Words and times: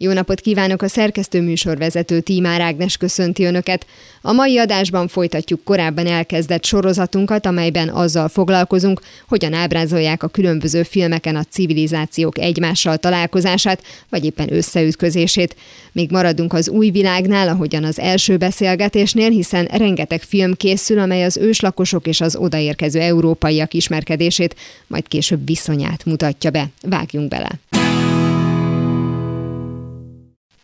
Jó 0.00 0.12
napot 0.12 0.40
kívánok 0.40 0.82
a 0.82 0.88
szerkesztő 0.88 1.42
műsorvezető 1.42 2.20
Tímár 2.20 2.60
Ágnes 2.60 2.96
köszönti 2.96 3.44
Önöket. 3.44 3.86
A 4.22 4.32
mai 4.32 4.58
adásban 4.58 5.08
folytatjuk 5.08 5.64
korábban 5.64 6.06
elkezdett 6.06 6.64
sorozatunkat, 6.64 7.46
amelyben 7.46 7.88
azzal 7.88 8.28
foglalkozunk, 8.28 9.00
hogyan 9.28 9.52
ábrázolják 9.52 10.22
a 10.22 10.28
különböző 10.28 10.82
filmeken 10.82 11.36
a 11.36 11.44
civilizációk 11.44 12.38
egymással 12.38 12.96
találkozását, 12.96 13.82
vagy 14.08 14.24
éppen 14.24 14.52
összeütközését. 14.52 15.56
Még 15.92 16.10
maradunk 16.10 16.52
az 16.52 16.68
új 16.68 16.90
világnál, 16.90 17.48
ahogyan 17.48 17.84
az 17.84 17.98
első 17.98 18.36
beszélgetésnél, 18.36 19.30
hiszen 19.30 19.64
rengeteg 19.64 20.22
film 20.22 20.54
készül, 20.54 20.98
amely 20.98 21.24
az 21.24 21.36
őslakosok 21.36 22.06
és 22.06 22.20
az 22.20 22.36
odaérkező 22.36 23.00
európaiak 23.00 23.74
ismerkedését, 23.74 24.56
majd 24.86 25.08
később 25.08 25.46
viszonyát 25.46 26.04
mutatja 26.04 26.50
be. 26.50 26.68
Vágjunk 26.82 27.28
bele! 27.28 27.77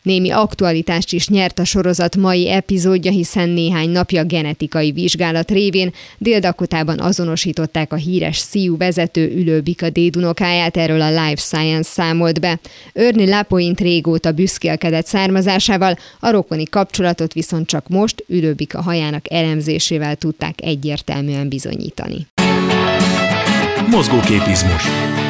Némi 0.05 0.31
aktualitást 0.31 1.13
is 1.13 1.29
nyert 1.29 1.59
a 1.59 1.65
sorozat 1.65 2.17
mai 2.17 2.51
epizódja, 2.51 3.11
hiszen 3.11 3.49
néhány 3.49 3.91
napja 3.91 4.25
genetikai 4.25 4.93
vizsgálat 4.93 5.51
révén 5.51 5.93
Dél-Dakotában 6.19 7.01
azonosították 7.01 7.93
a 7.93 7.97
híres 7.97 8.37
Sziu 8.37 8.77
vezető 8.77 9.33
ülőbika 9.37 9.91
dédunokáját, 9.91 10.77
erről 10.77 11.01
a 11.01 11.09
Life 11.09 11.37
Science 11.41 11.91
számolt 11.91 12.41
be. 12.41 12.59
Örni 12.93 13.29
Lapoint 13.29 13.81
régóta 13.81 14.33
büszkélkedett 14.33 15.07
származásával, 15.07 15.99
a 16.21 16.31
rokoni 16.31 16.65
kapcsolatot 16.65 17.33
viszont 17.33 17.67
csak 17.67 17.89
most 17.89 18.25
ülőbika 18.29 18.83
hajának 18.83 19.33
elemzésével 19.33 20.17
tudták 20.17 20.55
egyértelműen 20.63 21.49
bizonyítani. 21.49 22.27
Mozgóképizmus. 23.91 24.83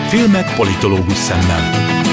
Filmek 0.08 0.54
politológus 0.54 1.16
szemmel. 1.16 2.03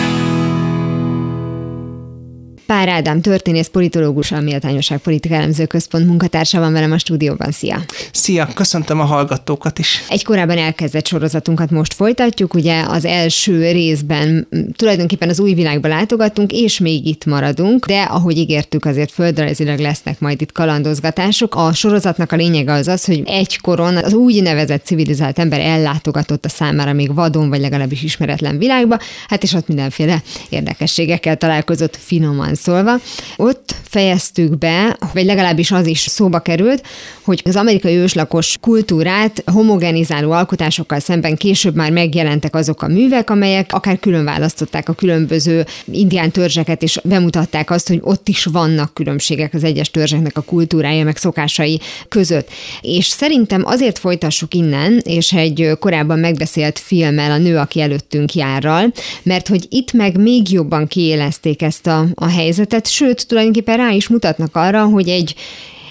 Pár 2.71 2.87
Ádám 2.87 3.21
történész 3.21 3.67
politológus, 3.67 4.31
a 4.31 4.41
Méltányosság 4.41 4.97
Politika 4.97 5.35
Elemző 5.35 5.65
Központ 5.65 6.07
munkatársa 6.07 6.59
van 6.59 6.73
velem 6.73 6.91
a 6.91 6.97
stúdióban. 6.97 7.51
Szia! 7.51 7.81
Szia, 8.11 8.47
köszöntöm 8.53 8.99
a 8.99 9.03
hallgatókat 9.03 9.79
is. 9.79 10.03
Egy 10.09 10.23
korábban 10.23 10.57
elkezdett 10.57 11.07
sorozatunkat 11.07 11.71
most 11.71 11.93
folytatjuk. 11.93 12.53
Ugye 12.53 12.83
az 12.87 13.05
első 13.05 13.71
részben 13.71 14.47
tulajdonképpen 14.75 15.29
az 15.29 15.39
új 15.39 15.53
világba 15.53 15.87
látogatunk, 15.87 16.51
és 16.51 16.79
még 16.79 17.05
itt 17.05 17.25
maradunk, 17.25 17.85
de 17.85 18.01
ahogy 18.01 18.37
ígértük, 18.37 18.85
azért 18.85 19.11
földrajzilag 19.11 19.79
lesznek 19.79 20.19
majd 20.19 20.41
itt 20.41 20.51
kalandozgatások. 20.51 21.55
A 21.55 21.73
sorozatnak 21.73 22.31
a 22.31 22.35
lényege 22.35 22.73
az 22.73 22.87
az, 22.87 23.05
hogy 23.05 23.23
egykoron 23.25 23.97
az 23.97 24.13
úgy 24.13 24.41
nevezett 24.41 24.85
civilizált 24.85 25.39
ember 25.39 25.59
ellátogatott 25.59 26.45
a 26.45 26.49
számára 26.49 26.93
még 26.93 27.13
vadon, 27.13 27.49
vagy 27.49 27.59
legalábbis 27.59 28.03
ismeretlen 28.03 28.57
világba, 28.57 28.99
hát 29.27 29.43
és 29.43 29.53
ott 29.53 29.67
mindenféle 29.67 30.21
érdekességekkel 30.49 31.37
találkozott 31.37 31.97
finoman 32.01 32.55
szólva. 32.61 32.99
Ott 33.37 33.75
fejeztük 33.83 34.57
be, 34.57 34.97
vagy 35.13 35.25
legalábbis 35.25 35.71
az 35.71 35.87
is 35.87 35.99
szóba 35.99 36.39
került, 36.39 36.87
hogy 37.21 37.41
az 37.45 37.55
amerikai 37.55 37.95
őslakos 37.95 38.57
kultúrát 38.61 39.43
homogenizáló 39.45 40.31
alkotásokkal 40.31 40.99
szemben 40.99 41.35
később 41.35 41.75
már 41.75 41.91
megjelentek 41.91 42.55
azok 42.55 42.81
a 42.81 42.87
művek, 42.87 43.29
amelyek 43.29 43.73
akár 43.73 43.99
külön 43.99 44.23
választották 44.23 44.89
a 44.89 44.93
különböző 44.93 45.65
indián 45.85 46.31
törzseket, 46.31 46.83
és 46.83 46.99
bemutatták 47.03 47.69
azt, 47.69 47.87
hogy 47.87 47.99
ott 48.01 48.27
is 48.27 48.45
vannak 48.45 48.93
különbségek 48.93 49.53
az 49.53 49.63
egyes 49.63 49.91
törzseknek 49.91 50.37
a 50.37 50.41
kultúrája, 50.41 51.03
meg 51.03 51.17
szokásai 51.17 51.79
között. 52.07 52.49
És 52.81 53.05
szerintem 53.05 53.65
azért 53.65 53.99
folytassuk 53.99 54.53
innen, 54.53 55.01
és 55.03 55.33
egy 55.33 55.69
korábban 55.79 56.19
megbeszélt 56.19 56.79
filmmel, 56.79 57.31
a 57.31 57.37
nő, 57.37 57.57
aki 57.57 57.81
előttünk 57.81 58.33
járral, 58.33 58.91
mert 59.23 59.47
hogy 59.47 59.65
itt 59.69 59.93
meg 59.93 60.17
még 60.17 60.51
jobban 60.51 60.87
kiélezték 60.87 61.61
ezt 61.61 61.87
a, 61.87 62.05
a 62.15 62.27
helyzetet, 62.27 62.49
sőt, 62.83 63.27
tulajdonképpen 63.27 63.77
rá 63.77 63.91
is 63.91 64.07
mutatnak 64.07 64.55
arra, 64.55 64.85
hogy 64.85 65.09
egy, 65.09 65.35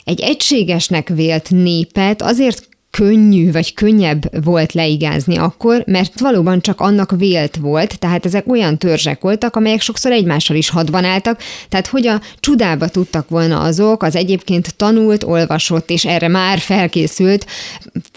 egy 0.04 0.20
egységesnek 0.20 1.08
vélt 1.08 1.50
népet 1.50 2.22
azért 2.22 2.68
könnyű 2.90 3.52
vagy 3.52 3.74
könnyebb 3.74 4.44
volt 4.44 4.72
leigázni 4.72 5.36
akkor, 5.36 5.82
mert 5.86 6.20
valóban 6.20 6.60
csak 6.60 6.80
annak 6.80 7.10
vélt 7.16 7.56
volt, 7.56 7.98
tehát 7.98 8.26
ezek 8.26 8.50
olyan 8.50 8.78
törzsek 8.78 9.20
voltak, 9.20 9.56
amelyek 9.56 9.80
sokszor 9.80 10.12
egymással 10.12 10.56
is 10.56 10.68
hadban 10.68 11.04
álltak, 11.04 11.40
tehát 11.68 11.86
hogy 11.86 12.06
a 12.06 12.20
csudába 12.40 12.88
tudtak 12.88 13.28
volna 13.28 13.60
azok 13.60 14.02
az 14.02 14.16
egyébként 14.16 14.76
tanult, 14.76 15.24
olvasott 15.24 15.90
és 15.90 16.04
erre 16.04 16.28
már 16.28 16.58
felkészült 16.58 17.46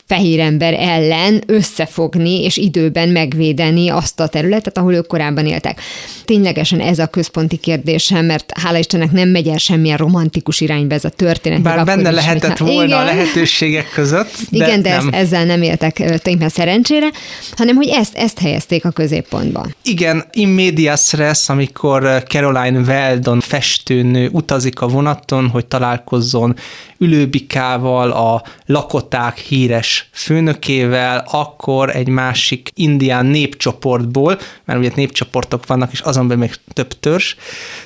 fehér 0.05 0.39
ember 0.39 0.73
ellen 0.73 1.43
összefogni 1.45 2.43
és 2.43 2.57
időben 2.57 3.09
megvédeni 3.09 3.89
azt 3.89 4.19
a 4.19 4.27
területet, 4.27 4.77
ahol 4.77 4.93
ők 4.93 5.07
korábban 5.07 5.45
éltek. 5.45 5.81
Ténylegesen 6.25 6.79
ez 6.79 6.99
a 6.99 7.07
központi 7.07 7.57
kérdésem, 7.57 8.25
mert 8.25 8.51
hála 8.59 8.77
Istennek 8.77 9.11
nem 9.11 9.29
megy 9.29 9.47
el 9.47 9.57
semmilyen 9.57 9.97
romantikus 9.97 10.61
irányba 10.61 10.95
ez 10.95 11.05
a 11.05 11.09
történet. 11.09 11.61
Bár 11.61 11.85
benne 11.85 12.09
is, 12.09 12.15
lehetett 12.15 12.57
volna 12.57 12.83
igen. 12.83 12.99
a 12.99 13.03
lehetőségek 13.03 13.89
között. 13.93 14.31
De 14.51 14.65
igen, 14.65 14.81
de 14.81 14.89
nem. 14.89 15.07
Ezt, 15.07 15.15
ezzel 15.15 15.45
nem 15.45 15.61
éltek 15.61 16.21
tényleg 16.21 16.49
szerencsére, 16.49 17.09
hanem 17.55 17.75
hogy 17.75 17.87
ezt, 17.87 18.15
ezt 18.15 18.39
helyezték 18.39 18.85
a 18.85 18.91
középpontba. 18.91 19.65
Igen, 19.83 20.25
in 20.31 20.47
medias 20.47 21.13
res, 21.13 21.49
amikor 21.49 22.23
Caroline 22.27 22.79
Weldon 22.79 23.39
festőnő 23.39 24.29
utazik 24.31 24.81
a 24.81 24.87
vonaton, 24.87 25.47
hogy 25.47 25.65
találkozzon 25.65 26.55
ülőbikával, 26.97 28.11
a 28.11 28.43
lakoták 28.65 29.37
híres 29.37 29.92
főnökével, 30.11 31.27
akkor 31.31 31.95
egy 31.95 32.07
másik 32.07 32.69
indián 32.75 33.25
népcsoportból, 33.25 34.39
mert 34.65 34.79
ugye 34.79 34.91
népcsoportok 34.95 35.65
vannak, 35.65 35.91
és 35.91 35.99
azon 35.99 36.27
belül 36.27 36.43
még 36.43 36.55
több 36.73 36.99
törzs, 36.99 37.35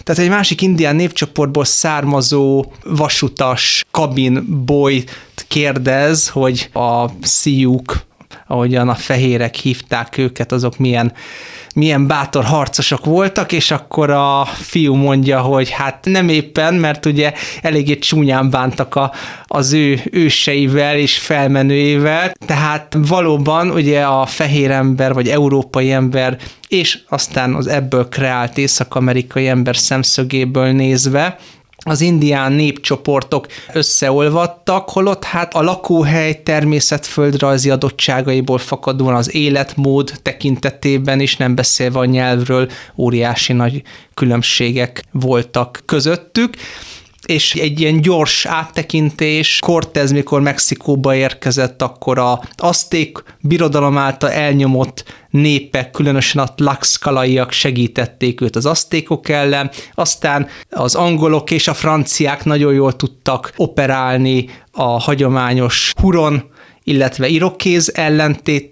tehát 0.03 0.21
egy 0.21 0.29
másik 0.29 0.61
indián 0.61 0.95
népcsoportból 0.95 1.65
származó 1.65 2.65
vasutas 2.83 3.85
kabinboy 3.91 5.03
kérdez, 5.47 6.29
hogy 6.29 6.69
a 6.73 7.05
szíjuk, 7.21 8.05
ahogyan 8.47 8.89
a 8.89 8.95
fehérek 8.95 9.55
hívták 9.55 10.17
őket, 10.17 10.51
azok 10.51 10.77
milyen 10.77 11.13
milyen 11.77 12.07
bátor 12.07 12.43
harcosok 12.43 13.05
voltak, 13.05 13.51
és 13.51 13.71
akkor 13.71 14.09
a 14.09 14.45
fiú 14.45 14.95
mondja, 14.95 15.41
hogy 15.41 15.69
hát 15.69 16.05
nem 16.05 16.29
éppen, 16.29 16.73
mert 16.73 17.05
ugye 17.05 17.33
eléggé 17.61 17.97
csúnyán 17.97 18.49
bántak 18.49 18.95
a, 18.95 19.11
az 19.45 19.73
ő 19.73 19.99
őseivel 20.11 20.95
és 20.95 21.17
felmenőivel, 21.17 22.31
tehát 22.45 22.97
valóban 23.07 23.69
ugye 23.69 24.01
a 24.01 24.25
fehér 24.25 24.71
ember, 24.71 25.13
vagy 25.13 25.27
európai 25.27 25.91
ember, 25.91 26.37
és 26.67 26.99
aztán 27.09 27.53
az 27.53 27.67
ebből 27.67 28.09
kreált 28.09 28.57
észak-amerikai 28.57 29.47
ember 29.47 29.77
szemszögéből 29.77 30.71
nézve, 30.71 31.37
az 31.85 32.01
indián 32.01 32.51
népcsoportok 32.51 33.47
összeolvadtak, 33.73 34.89
holott 34.89 35.23
hát 35.23 35.53
a 35.53 35.61
lakóhely 35.61 36.41
természetföldrajzi 36.43 37.69
adottságaiból 37.69 38.57
fakadóan 38.57 39.15
az 39.15 39.35
életmód 39.35 40.11
tekintetében 40.21 41.19
is, 41.19 41.37
nem 41.37 41.55
beszélve 41.55 41.99
a 41.99 42.05
nyelvről, 42.05 42.69
óriási 42.95 43.53
nagy 43.53 43.81
különbségek 44.13 45.03
voltak 45.11 45.81
közöttük 45.85 46.55
és 47.27 47.55
egy 47.55 47.79
ilyen 47.79 48.01
gyors 48.01 48.45
áttekintés, 48.45 49.59
Cortez, 49.59 50.11
mikor 50.11 50.41
Mexikóba 50.41 51.15
érkezett, 51.15 51.81
akkor 51.81 52.19
a 52.19 52.41
azték 52.55 53.23
birodalom 53.41 53.97
által 53.97 54.31
elnyomott 54.31 55.03
népek, 55.29 55.91
különösen 55.91 56.41
a 56.41 56.53
tlaxkalaiak 56.53 57.51
segítették 57.51 58.41
őt 58.41 58.55
az 58.55 58.65
asztékok 58.65 59.29
ellen, 59.29 59.71
aztán 59.93 60.47
az 60.69 60.95
angolok 60.95 61.51
és 61.51 61.67
a 61.67 61.73
franciák 61.73 62.43
nagyon 62.43 62.73
jól 62.73 62.95
tudtak 62.95 63.53
operálni 63.55 64.49
a 64.71 64.99
hagyományos 64.99 65.93
huron 66.01 66.43
illetve 66.87 67.27
irokéz 67.27 67.91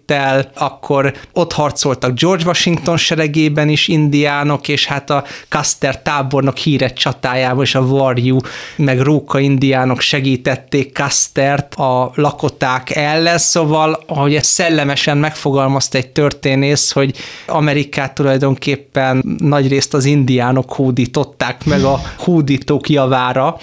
ellentéttel, 0.08 0.52
akkor 0.56 1.14
ott 1.34 1.54
harcoltak 1.54 2.20
George 2.20 2.46
Washington 2.46 2.98
seregében 2.98 3.70
is 3.70 3.88
indiánok, 3.88 4.68
és 4.68 4.86
hát 4.86 5.10
a 5.10 5.24
Custer 5.50 6.02
tábornok 6.02 6.58
híres 6.58 6.94
csatájában 6.94 7.64
is 7.64 7.76
a 7.76 7.88
Varjú, 7.88 8.38
meg 8.76 9.00
Róka 9.00 9.40
indiánok 9.40 10.00
segítették 10.02 10.96
Custert 10.96 11.76
a 11.76 12.12
lakoták 12.16 12.96
ellen, 12.96 13.38
szóval, 13.38 14.04
ahogy 14.08 14.36
ezt 14.36 14.50
szellemesen 14.50 15.18
megfogalmazta 15.18 15.98
egy 15.98 16.10
történész, 16.10 16.92
hogy 16.92 17.18
Amerikát 17.48 18.14
tulajdonképpen 18.14 19.38
nagyrészt 19.40 19.94
az 19.94 20.06
indiánok 20.06 20.74
hódították 20.74 21.66
meg 21.66 21.84
a 21.84 22.02
hódítók 22.18 22.90
javára, 22.90 23.58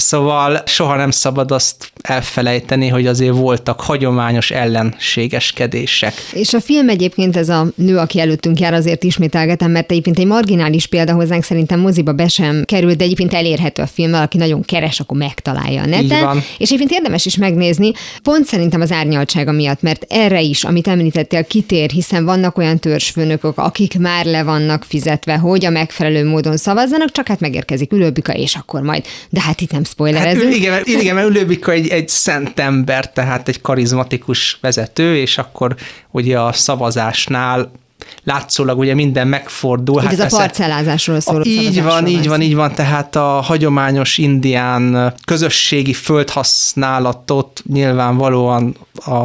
Szóval 0.00 0.62
soha 0.66 0.96
nem 0.96 1.10
szabad 1.10 1.50
azt 1.50 1.92
elfelejteni, 2.02 2.88
hogy 2.88 3.06
azért 3.06 3.36
voltak 3.36 3.80
hagyományos 3.80 4.50
ellenségeskedések 4.50 5.77
kérdések. 5.78 6.14
És 6.32 6.54
a 6.54 6.60
film 6.60 6.88
egyébként 6.88 7.36
ez 7.36 7.48
a 7.48 7.66
nő, 7.74 7.96
aki 7.96 8.20
előttünk 8.20 8.58
jár, 8.58 8.74
azért 8.74 9.04
ismételgetem, 9.04 9.70
mert 9.70 9.90
egyébként 9.90 10.18
egy 10.18 10.26
marginális 10.26 10.86
példa 10.86 11.12
hozzánk 11.12 11.44
szerintem 11.44 11.80
moziba 11.80 12.12
be 12.12 12.28
sem 12.28 12.62
került, 12.64 12.96
de 12.96 13.04
egyébként 13.04 13.34
elérhető 13.34 13.82
a 13.82 13.86
film, 13.86 14.14
aki 14.14 14.38
nagyon 14.38 14.62
keres, 14.62 15.00
akkor 15.00 15.18
megtalálja 15.18 15.82
a 15.82 15.86
neten. 15.86 16.42
És 16.58 16.68
egyébként 16.68 16.90
érdemes 16.90 17.26
is 17.26 17.36
megnézni, 17.36 17.92
pont 18.22 18.44
szerintem 18.44 18.80
az 18.80 18.92
árnyaltsága 18.92 19.52
miatt, 19.52 19.82
mert 19.82 20.04
erre 20.08 20.40
is, 20.40 20.64
amit 20.64 20.88
említettél, 20.88 21.44
kitér, 21.44 21.90
hiszen 21.90 22.24
vannak 22.24 22.58
olyan 22.58 22.78
törzsfőnökök, 22.78 23.58
akik 23.58 23.98
már 23.98 24.24
le 24.24 24.42
vannak 24.42 24.84
fizetve, 24.88 25.36
hogy 25.36 25.64
a 25.64 25.70
megfelelő 25.70 26.24
módon 26.24 26.56
szavazzanak, 26.56 27.12
csak 27.12 27.26
hát 27.26 27.40
megérkezik 27.40 27.92
Ülőbika, 27.92 28.32
és 28.32 28.54
akkor 28.54 28.80
majd. 28.82 29.04
De 29.30 29.40
hát 29.40 29.60
itt 29.60 29.72
nem 29.72 29.84
spoilerezünk. 29.84 30.54
Hát, 30.66 30.86
igen, 30.86 31.00
igen, 31.00 31.14
mert 31.14 31.28
Ülőbika 31.28 31.72
egy, 31.72 31.88
egy 31.88 32.08
szent 32.08 32.58
ember, 32.58 33.12
tehát 33.12 33.48
egy 33.48 33.60
karizmatikus 33.60 34.58
vezető, 34.60 35.16
és 35.16 35.38
akkor 35.38 35.67
ugye 36.10 36.40
a 36.40 36.52
szavazásnál 36.52 37.70
látszólag 38.24 38.78
ugye 38.78 38.94
minden 38.94 39.28
megfordul. 39.28 40.00
hát 40.00 40.12
ez 40.12 40.32
a 40.32 40.36
parcellázásról 40.36 41.20
szól. 41.20 41.44
Így 41.44 41.82
van, 41.82 42.06
így 42.06 42.28
van, 42.28 42.40
így 42.40 42.54
van, 42.54 42.74
tehát 42.74 43.16
a 43.16 43.40
hagyományos 43.40 44.18
indián 44.18 45.14
közösségi 45.24 45.92
földhasználatot 45.92 47.62
nyilvánvalóan 47.72 48.76
a 48.94 49.24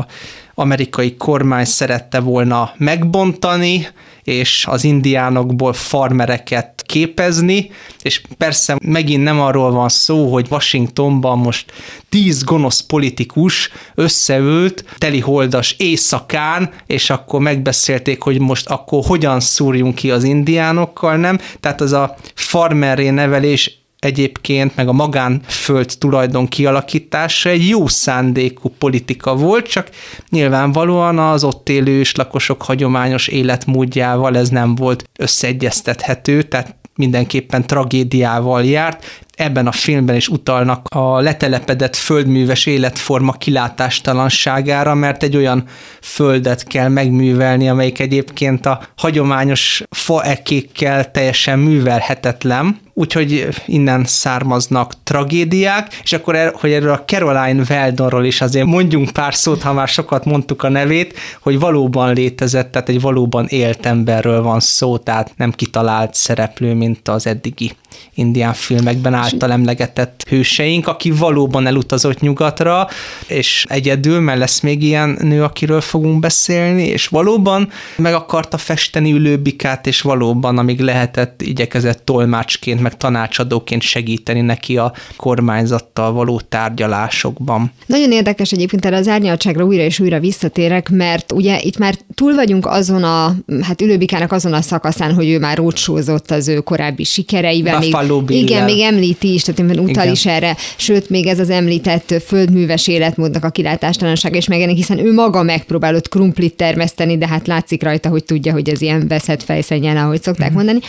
amerikai 0.56 1.16
kormány 1.16 1.66
szerette 1.66 2.20
volna 2.20 2.72
megbontani, 2.78 3.88
és 4.24 4.66
az 4.70 4.84
indiánokból 4.84 5.74
farmereket 5.74 6.84
képezni, 6.86 7.72
és 8.02 8.22
persze 8.38 8.78
megint 8.86 9.24
nem 9.24 9.42
arról 9.42 9.72
van 9.72 9.90
szó, 9.90 10.32
hogy 10.32 10.48
Washingtonban 10.50 11.38
most 11.38 11.72
tíz 12.10 12.44
gonosz 12.44 12.80
politikus 12.80 13.70
összeült 13.96 14.86
teli 14.98 15.20
holdas 15.20 15.76
éjszakán, 15.78 16.72
és 16.86 17.10
akkor 17.10 17.40
megbeszélték, 17.40 18.22
hogy 18.22 18.40
most 18.40 18.68
akkor 18.68 19.04
hogyan 19.06 19.40
szúrjunk 19.40 19.96
ki 19.96 20.12
az 20.12 20.24
indiánokkal, 20.24 21.16
nem? 21.16 21.40
Tehát 21.60 21.82
az 21.82 21.92
a 21.92 22.16
farmeré 22.34 23.10
nevelés 23.10 23.83
egyébként, 24.04 24.76
meg 24.76 24.88
a 24.88 24.94
magánföld 24.94 25.94
tulajdon 26.00 26.48
kialakítása 26.48 27.50
egy 27.50 27.68
jó 27.68 27.88
szándékú 27.88 28.70
politika 28.78 29.36
volt, 29.36 29.68
csak 29.68 29.90
nyilvánvalóan 30.30 31.20
az 31.20 31.44
ott 31.44 31.70
élő 31.70 32.02
lakosok 32.14 32.62
hagyományos 32.62 33.28
életmódjával 33.28 34.38
ez 34.38 34.50
nem 34.50 34.76
volt 34.76 35.10
összeegyeztethető, 35.20 36.44
tehát 36.44 36.76
mindenképpen 36.96 37.68
tragédiával 37.68 38.64
járt. 38.64 39.24
Ebben 39.36 39.68
a 39.68 39.72
filmben 39.72 40.16
is 40.16 40.28
utalnak 40.28 40.88
a 40.90 41.20
letelepedett 41.20 41.96
földműves 41.96 42.66
életforma 42.66 43.32
kilátástalanságára, 43.32 44.94
mert 44.94 45.24
egy 45.24 45.36
olyan 45.36 45.64
földet 46.02 46.64
kell 46.64 46.88
megművelni, 46.88 47.70
amelyik 47.70 48.00
egyébként 48.00 48.66
a 48.66 48.82
hagyományos 48.96 49.84
faekékkel 49.90 51.12
teljesen 51.12 51.60
művelhetetlen, 51.60 52.80
úgyhogy 52.94 53.48
innen 53.66 54.06
származnak 54.06 54.94
tragédiák, 55.04 56.00
és 56.04 56.14
akkor, 56.14 56.36
er, 56.36 56.54
hogy 56.60 56.72
erről 56.72 56.92
a 56.92 57.04
Caroline 57.06 57.64
Weldonról 57.70 58.26
is 58.26 58.42
azért 58.42 58.66
mondjunk 58.66 59.10
pár 59.10 59.36
szót, 59.36 59.62
ha 59.62 59.74
már 59.74 59.88
sokat 59.88 60.26
mondtuk 60.26 60.64
a 60.64 60.70
nevét, 60.70 61.18
hogy 61.42 61.60
valóban 61.60 62.14
létezett, 62.14 62.72
tehát 62.72 62.90
egy 62.90 63.02
valóban 63.02 63.46
élt 63.48 63.86
emberről 63.86 64.42
van 64.42 64.60
szó, 64.60 64.98
tehát 64.98 65.34
nem 65.38 65.52
kitalált 65.52 66.14
szereplő, 66.14 66.74
mint 66.74 67.08
az 67.08 67.28
eddigi 67.28 67.72
indián 68.16 68.54
filmekben 68.54 69.14
által 69.14 69.52
emlegetett 69.52 70.24
hőseink, 70.30 70.88
aki 70.88 71.12
valóban 71.12 71.68
elutazott 71.68 72.20
nyugatra, 72.20 72.88
és 73.28 73.66
egyedül, 73.70 74.20
mert 74.20 74.40
lesz 74.40 74.60
még 74.60 74.84
ilyen 74.84 75.18
nő, 75.22 75.44
akiről 75.44 75.82
fogunk 75.82 76.20
beszélni, 76.20 76.84
és 76.84 77.08
valóban 77.08 77.70
meg 77.96 78.14
akarta 78.14 78.58
festeni 78.58 79.12
ülőbikát, 79.12 79.88
és 79.88 80.02
valóban, 80.02 80.58
amíg 80.58 80.80
lehetett, 80.80 81.42
igyekezett 81.42 82.06
tolmácsként, 82.06 82.82
meg 82.82 82.98
tanácsadóként 82.98 83.82
segíteni 83.82 84.42
neki 84.42 84.78
a 84.78 84.94
kormányzattal 85.16 86.12
való 86.12 86.42
tárgyalásokban. 86.50 87.72
Nagyon 87.86 88.12
érdekes 88.12 88.52
egyébként 88.52 88.86
erre 88.86 88.98
az 88.98 89.08
árnyaltságra 89.08 89.66
újra 89.66 89.84
és 89.84 90.00
újra 90.00 90.20
visszatérek, 90.20 90.90
mert 90.90 91.32
ugye 91.32 91.60
itt 91.62 91.78
már 91.78 91.96
túl 92.16 92.34
vagyunk 92.34 92.66
azon 92.66 93.04
a, 93.04 93.36
hát 93.62 93.82
ülőbikának 93.82 94.32
azon 94.32 94.54
a 94.54 94.62
szakaszán, 94.62 95.14
hogy 95.14 95.30
ő 95.30 95.40
már 95.40 95.58
rócsózott 95.58 96.32
az 96.32 96.48
ő 96.48 96.60
korábbi 96.60 97.04
sikereivel, 97.04 97.82
még, 98.28 98.42
igen, 98.42 98.64
még 98.64 98.80
említi 98.80 99.34
is, 99.34 99.44
tehát 99.44 99.72
utal 99.72 99.88
igen. 99.88 100.12
is 100.12 100.26
erre, 100.26 100.56
sőt, 100.76 101.10
még 101.10 101.28
ez 101.28 101.40
az 101.40 101.50
említett 101.50 102.16
földműves 102.26 102.88
életmódnak 102.88 103.44
a 103.44 103.50
kilátástalansága 103.50 104.38
is 104.38 104.48
megjelenik, 104.48 104.78
hiszen 104.78 105.06
ő 105.06 105.14
maga 105.14 105.44
megpróbálott 105.44 106.10
krumplit 106.10 106.56
termeszteni, 106.56 107.18
de 107.18 107.28
hát 107.28 107.48
látszik 107.48 107.84
rajta, 107.84 108.10
hogy 108.10 108.24
tudja, 108.24 108.52
hogy 108.54 108.70
ez 108.70 108.82
ilyen 108.82 109.08
veszett 109.08 109.44
fejszennyel, 109.44 109.98
ahogy 109.98 110.22
szokták 110.22 110.52
mm. 110.52 110.56
mondani. 110.56 110.80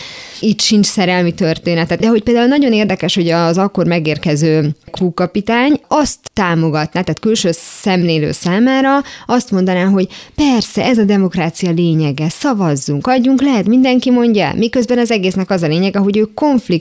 Itt 0.40 0.60
sincs 0.60 0.86
szerelmi 0.86 1.34
történet. 1.34 1.98
De 1.98 2.08
hogy 2.08 2.22
például 2.22 2.46
nagyon 2.46 2.72
érdekes, 2.72 3.14
hogy 3.14 3.28
az 3.28 3.58
akkor 3.58 3.86
megérkező 3.86 4.74
kapitány 5.14 5.80
azt 5.88 6.18
támogatná, 6.32 7.00
tehát 7.00 7.20
külső 7.20 7.50
szemlélő 7.52 8.32
számára 8.32 9.02
azt 9.26 9.50
mondaná, 9.50 9.84
hogy 9.84 10.08
persze, 10.34 10.84
ez 10.84 10.98
a 10.98 11.04
demokrácia 11.04 11.70
lényege, 11.70 12.28
szavazzunk, 12.28 13.06
adjunk 13.06 13.42
lehet, 13.42 13.66
mindenki 13.66 14.10
mondja, 14.10 14.52
miközben 14.56 14.98
az 14.98 15.10
egésznek 15.10 15.50
az 15.50 15.62
a 15.62 15.66
lényege, 15.66 15.98
hogy 15.98 16.16
ő 16.16 16.28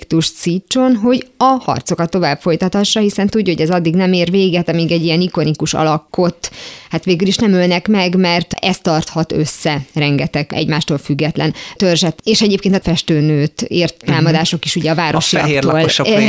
konfliktus 0.04 0.40
szítson, 0.40 0.96
hogy 0.96 1.28
a 1.38 1.44
harcokat 1.44 2.10
tovább 2.10 2.40
folytathassa, 2.40 3.00
hiszen 3.00 3.28
tudja, 3.28 3.54
hogy 3.54 3.62
ez 3.62 3.70
addig 3.70 3.96
nem 3.96 4.14
ér 4.14 4.32
véget, 4.32 4.70
amíg 4.70 4.92
egy 4.92 5.04
ilyen 5.04 5.22
ikonikus 5.22 5.74
alakot, 5.74 6.52
hát 6.90 7.06
végül 7.06 7.28
is 7.28 7.36
nem 7.36 7.54
ölnek 7.54 7.88
meg, 7.88 8.16
mert 8.16 8.54
ez 8.62 8.78
tarthat 8.78 9.32
össze 9.32 9.82
rengeteg 9.94 10.54
egymástól 10.54 10.98
független 10.98 11.54
törzset. 11.76 12.20
És 12.24 12.42
egyébként 12.42 12.76
a 12.76 12.80
festőnőt 12.80 13.62
ért 13.62 14.02
mhm. 14.02 14.12
támadások 14.12 14.66
is 14.66 14.76
ugye 14.76 14.92
a 14.92 14.96
városiaktól 14.96 15.80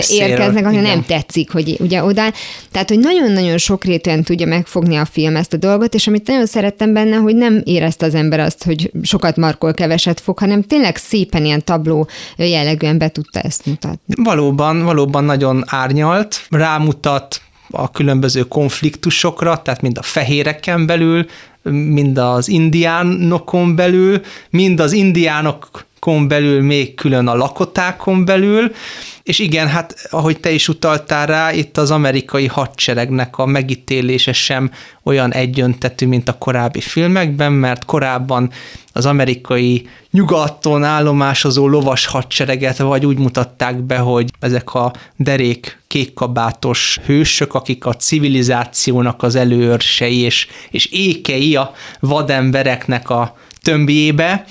érkeznek, 0.08 0.66
ami 0.66 0.76
nem 0.76 1.04
tetszik, 1.04 1.50
hogy 1.50 1.76
ugye 1.80 2.04
oda. 2.04 2.32
Tehát, 2.70 2.88
hogy 2.88 2.98
nagyon-nagyon 2.98 3.58
sokrétűen 3.58 4.22
tudja 4.22 4.46
megfogni 4.46 4.96
a 4.96 5.04
film 5.04 5.36
ezt 5.36 5.52
a 5.52 5.56
dolgot, 5.56 5.94
és 5.94 6.06
amit 6.06 6.26
nagyon 6.26 6.46
szerettem 6.46 6.92
benne, 6.92 7.16
hogy 7.16 7.36
nem 7.36 7.60
érezte 7.64 8.06
az 8.06 8.14
ember 8.14 8.40
azt, 8.40 8.64
hogy 8.64 8.90
sokat 9.02 9.36
markol, 9.36 9.74
keveset 9.74 10.20
fog, 10.20 10.38
hanem 10.38 10.62
tényleg 10.62 10.96
szépen 10.96 11.44
ilyen 11.44 11.64
tabló 11.64 12.08
jellegűen 12.36 12.98
be 12.98 13.08
tudta 13.08 13.40
ezt 13.40 13.63
mutatni. 13.64 14.14
Valóban, 14.24 14.84
valóban 14.84 15.24
nagyon 15.24 15.64
árnyalt, 15.66 16.46
rámutat 16.50 17.42
a 17.70 17.90
különböző 17.90 18.42
konfliktusokra, 18.42 19.62
tehát 19.62 19.82
mind 19.82 19.98
a 19.98 20.02
fehéreken 20.02 20.86
belül, 20.86 21.26
mind 21.70 22.18
az 22.18 22.48
indiánokon 22.48 23.76
belül, 23.76 24.20
mind 24.50 24.80
az 24.80 24.92
indiánokon 24.92 26.28
belül, 26.28 26.62
még 26.62 26.94
külön 26.94 27.26
a 27.26 27.34
lakotákon 27.34 28.24
belül, 28.24 28.72
és 29.24 29.38
igen, 29.38 29.68
hát 29.68 30.08
ahogy 30.10 30.40
te 30.40 30.50
is 30.50 30.68
utaltál 30.68 31.26
rá, 31.26 31.52
itt 31.52 31.78
az 31.78 31.90
amerikai 31.90 32.46
hadseregnek 32.46 33.38
a 33.38 33.46
megítélése 33.46 34.32
sem 34.32 34.70
olyan 35.02 35.32
egyöntetű, 35.32 36.06
mint 36.06 36.28
a 36.28 36.38
korábbi 36.38 36.80
filmekben, 36.80 37.52
mert 37.52 37.84
korábban 37.84 38.50
az 38.92 39.06
amerikai 39.06 39.88
nyugaton 40.10 40.84
állomásozó 40.84 41.68
lovas 41.68 42.06
hadsereget 42.06 42.78
vagy 42.78 43.06
úgy 43.06 43.18
mutatták 43.18 43.82
be, 43.82 43.98
hogy 43.98 44.30
ezek 44.40 44.74
a 44.74 44.92
derék 45.16 45.82
kékkabátos 45.86 46.98
hősök, 47.04 47.54
akik 47.54 47.86
a 47.86 47.94
civilizációnak 47.94 49.22
az 49.22 49.34
előörsei 49.34 50.18
és, 50.20 50.46
és 50.70 50.86
ékei 50.86 51.53
a 51.56 51.72
vadembereknek 52.00 53.10
a 53.10 53.36
tömbjébe, 53.62 54.44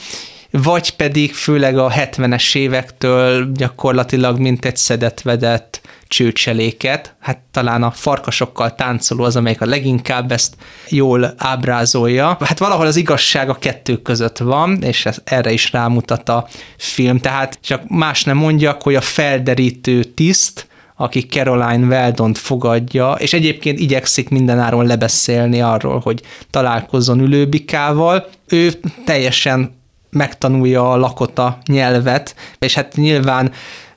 vagy 0.52 0.96
pedig 0.96 1.34
főleg 1.34 1.78
a 1.78 1.90
70-es 1.90 2.56
évektől 2.56 3.52
gyakorlatilag 3.52 4.40
mint 4.40 4.66
egy 4.66 4.78
szedetvedett 4.78 5.82
csőcseléket, 6.08 7.16
hát 7.20 7.40
talán 7.52 7.84
a 7.84 7.92
farkasokkal 7.92 8.76
táncoló 8.76 9.24
az, 9.24 9.36
amelyik 9.36 9.62
a 9.62 9.66
leginkább 9.66 10.32
ezt 10.32 10.56
jól 10.90 11.34
ábrázolja. 11.38 12.38
Hát 12.40 12.60
valahol 12.60 12.86
az 12.86 12.96
igazság 12.96 13.50
a 13.50 13.56
kettő 13.56 13.98
között 13.98 14.38
van, 14.38 14.82
és 14.84 15.06
ez, 15.06 15.18
erre 15.24 15.52
is 15.52 15.72
rámutat 15.72 16.30
a 16.30 16.48
film, 16.78 17.20
tehát 17.20 17.58
csak 17.62 17.88
más 17.88 18.24
nem 18.24 18.38
mondjak, 18.38 18.82
hogy 18.82 18.96
a 18.96 19.02
felderítő 19.02 20.04
tiszt, 20.04 20.68
aki 20.96 21.22
Caroline 21.22 21.88
Weldont 21.88 22.38
fogadja, 22.38 23.12
és 23.12 23.34
egyébként 23.34 23.80
igyekszik 23.80 24.30
mindenáron 24.30 24.86
lebeszélni 24.86 25.62
arról, 25.62 26.00
hogy 26.00 26.22
találkozzon 26.50 27.20
ülőbikával. 27.20 28.28
Ő 28.48 28.72
teljesen 29.06 29.82
megtanulja 30.10 30.92
a 30.92 30.98
lakota 30.98 31.58
nyelvet, 31.66 32.36
és 32.60 32.74
hát 32.74 32.96
nyilván 32.96 33.52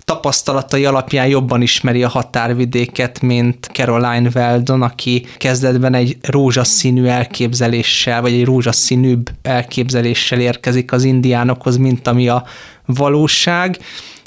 tapasztalatai 0.04 0.84
alapján 0.84 1.26
jobban 1.26 1.62
ismeri 1.62 2.02
a 2.02 2.08
határvidéket, 2.08 3.20
mint 3.20 3.70
Caroline 3.72 4.30
Weldon, 4.34 4.82
aki 4.82 5.26
kezdetben 5.36 5.94
egy 5.94 6.16
rózsaszínű 6.22 7.04
elképzeléssel, 7.04 8.20
vagy 8.20 8.32
egy 8.32 8.44
rózsaszínűbb 8.44 9.30
elképzeléssel 9.42 10.40
érkezik 10.40 10.92
az 10.92 11.04
indiánokhoz, 11.04 11.76
mint 11.76 12.06
ami 12.06 12.28
a 12.28 12.44
valóság 12.84 13.78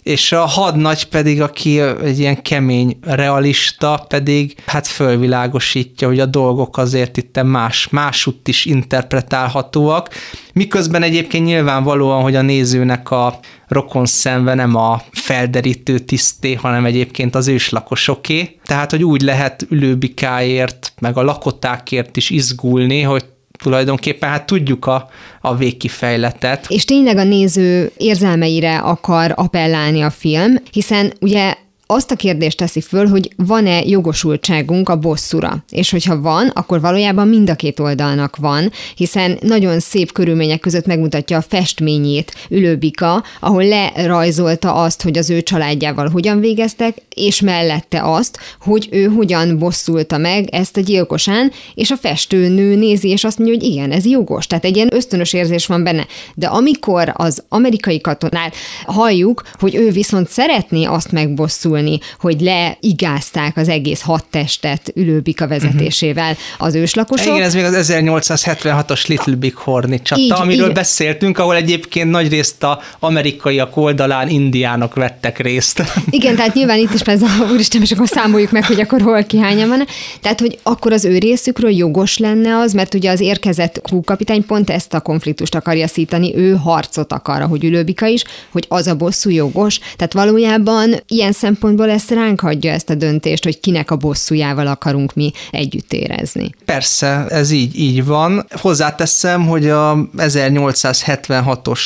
és 0.09 0.31
a 0.31 0.45
hadnagy 0.45 1.05
pedig, 1.05 1.41
aki 1.41 1.79
egy 1.79 2.19
ilyen 2.19 2.41
kemény 2.41 2.97
realista, 3.01 4.05
pedig 4.07 4.55
hát 4.65 4.87
fölvilágosítja, 4.87 6.07
hogy 6.07 6.19
a 6.19 6.25
dolgok 6.25 6.77
azért 6.77 7.17
itt 7.17 7.43
más, 7.43 7.89
másutt 7.89 8.47
is 8.47 8.65
interpretálhatóak, 8.65 10.09
miközben 10.53 11.03
egyébként 11.03 11.45
nyilvánvalóan, 11.45 12.21
hogy 12.21 12.35
a 12.35 12.41
nézőnek 12.41 13.11
a 13.11 13.39
rokon 13.67 14.05
szemve 14.05 14.53
nem 14.53 14.75
a 14.75 15.01
felderítő 15.11 15.99
tiszté, 15.99 16.53
hanem 16.53 16.85
egyébként 16.85 17.35
az 17.35 17.47
őslakosoké. 17.47 18.59
Tehát, 18.63 18.91
hogy 18.91 19.03
úgy 19.03 19.21
lehet 19.21 19.65
ülőbikáért, 19.69 20.93
meg 21.01 21.17
a 21.17 21.23
lakotákért 21.23 22.17
is 22.17 22.29
izgulni, 22.29 23.01
hogy 23.01 23.25
tulajdonképpen 23.63 24.29
hát 24.29 24.45
tudjuk 24.45 24.85
a, 24.85 25.09
a 25.41 25.55
végkifejletet. 25.55 26.65
És 26.69 26.85
tényleg 26.85 27.17
a 27.17 27.23
néző 27.23 27.91
érzelmeire 27.97 28.77
akar 28.77 29.33
appellálni 29.35 30.01
a 30.01 30.09
film, 30.09 30.55
hiszen 30.71 31.13
ugye 31.21 31.55
azt 31.91 32.11
a 32.11 32.15
kérdést 32.15 32.57
teszi 32.57 32.81
föl, 32.81 33.07
hogy 33.07 33.29
van-e 33.35 33.81
jogosultságunk 33.81 34.89
a 34.89 34.95
bosszúra. 34.95 35.63
És 35.69 35.91
hogyha 35.91 36.21
van, 36.21 36.47
akkor 36.47 36.81
valójában 36.81 37.27
mind 37.27 37.49
a 37.49 37.55
két 37.55 37.79
oldalnak 37.79 38.35
van, 38.35 38.71
hiszen 38.95 39.37
nagyon 39.41 39.79
szép 39.79 40.11
körülmények 40.11 40.59
között 40.59 40.85
megmutatja 40.85 41.37
a 41.37 41.41
festményét 41.41 42.33
Ülőbika, 42.49 43.23
ahol 43.39 43.63
lerajzolta 43.63 44.73
azt, 44.73 45.01
hogy 45.01 45.17
az 45.17 45.29
ő 45.29 45.41
családjával 45.41 46.09
hogyan 46.09 46.39
végeztek, 46.39 46.97
és 47.15 47.41
mellette 47.41 48.01
azt, 48.03 48.37
hogy 48.61 48.87
ő 48.91 49.05
hogyan 49.05 49.57
bosszulta 49.57 50.17
meg 50.17 50.49
ezt 50.49 50.77
a 50.77 50.81
gyilkosán, 50.81 51.51
és 51.75 51.91
a 51.91 51.97
festőnő 51.97 52.75
nézi, 52.75 53.09
és 53.09 53.23
azt 53.23 53.37
mondja, 53.37 53.57
hogy 53.57 53.67
igen, 53.67 53.91
ez 53.91 54.05
jogos. 54.05 54.47
Tehát 54.47 54.65
egy 54.65 54.75
ilyen 54.75 54.93
ösztönös 54.93 55.33
érzés 55.33 55.65
van 55.65 55.83
benne. 55.83 56.07
De 56.35 56.47
amikor 56.47 57.11
az 57.13 57.43
amerikai 57.49 58.01
katonát 58.01 58.55
halljuk, 58.85 59.43
hogy 59.59 59.75
ő 59.75 59.91
viszont 59.91 60.27
szeretné 60.27 60.83
azt 60.83 61.11
megbosszulni, 61.11 61.77
kiderülni, 61.79 61.99
hogy 62.19 62.41
leigázták 62.41 63.57
az 63.57 63.69
egész 63.69 64.01
hat 64.01 64.25
testet 64.29 64.91
Ülőbika 64.95 65.47
vezetésével 65.47 66.37
az 66.57 66.75
őslakosok. 66.75 67.25
Igen, 67.25 67.41
ez 67.41 67.53
még 67.53 67.63
az 67.63 67.91
1876-os 67.91 69.07
Little 69.07 69.35
Big 69.35 69.55
Horny 69.55 69.95
csata, 70.03 70.21
így, 70.21 70.31
amiről 70.31 70.67
így. 70.67 70.73
beszéltünk, 70.73 71.37
ahol 71.37 71.55
egyébként 71.55 72.09
nagy 72.09 72.29
részt 72.29 72.63
a 72.63 72.79
amerikaiak 72.99 73.77
oldalán 73.77 74.29
indiánok 74.29 74.95
vettek 74.95 75.39
részt. 75.39 75.83
Igen, 76.09 76.35
tehát 76.35 76.53
nyilván 76.53 76.79
itt 76.79 76.93
is 76.93 77.01
ez 77.01 77.21
a 77.21 77.27
úristen, 77.51 77.81
és 77.81 77.91
akkor 77.91 78.07
számoljuk 78.07 78.51
meg, 78.51 78.65
hogy 78.65 78.79
akkor 78.79 79.01
hol 79.01 79.23
ki 79.23 79.37
hányan 79.37 79.69
van. 79.69 79.85
Tehát, 80.21 80.39
hogy 80.39 80.59
akkor 80.63 80.91
az 80.91 81.05
ő 81.05 81.17
részükről 81.17 81.71
jogos 81.71 82.17
lenne 82.17 82.57
az, 82.57 82.73
mert 82.73 82.93
ugye 82.93 83.11
az 83.11 83.19
érkezett 83.19 83.81
kapitány 84.03 84.45
pont 84.45 84.69
ezt 84.69 84.93
a 84.93 84.99
konfliktust 84.99 85.55
akarja 85.55 85.87
szítani, 85.87 86.35
ő 86.35 86.55
harcot 86.55 87.13
akar, 87.13 87.41
hogy 87.41 87.63
Ülőbika 87.63 88.05
is, 88.05 88.23
hogy 88.51 88.65
az 88.67 88.87
a 88.87 88.95
bosszú 88.95 89.29
jogos. 89.29 89.79
Tehát 89.95 90.13
valójában 90.13 90.95
ilyen 91.07 91.31
szempont 91.31 91.68
szempontból 91.69 91.99
ezt 91.99 92.11
ránk 92.11 92.39
hagyja 92.39 92.71
ezt 92.71 92.89
a 92.89 92.95
döntést, 92.95 93.43
hogy 93.43 93.59
kinek 93.59 93.91
a 93.91 93.95
bosszújával 93.95 94.67
akarunk 94.67 95.13
mi 95.13 95.31
együtt 95.51 95.93
érezni. 95.93 96.49
Persze, 96.65 97.25
ez 97.27 97.51
így, 97.51 97.79
így 97.79 98.05
van. 98.05 98.45
Hozzáteszem, 98.49 99.47
hogy 99.47 99.69
a 99.69 100.09
1876-os 100.17 101.81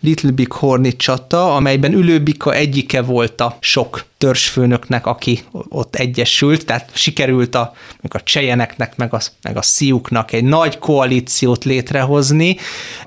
Little 0.00 0.30
Big 0.30 0.52
Horny 0.52 0.88
csata, 0.96 1.54
amelyben 1.54 1.92
Ülőbika 1.92 2.54
egyike 2.54 3.02
volt 3.02 3.40
a 3.40 3.56
sok 3.60 4.04
törzsfőnöknek, 4.24 5.06
aki 5.06 5.40
ott 5.68 5.96
egyesült, 5.96 6.64
tehát 6.66 6.90
sikerült 6.92 7.54
a, 7.54 7.72
a 8.08 8.22
csejeneknek, 8.22 8.96
meg 8.96 9.14
a, 9.14 9.20
meg 9.42 9.56
a 9.56 9.62
sziuknak 9.62 10.32
egy 10.32 10.44
nagy 10.44 10.78
koalíciót 10.78 11.64
létrehozni, 11.64 12.56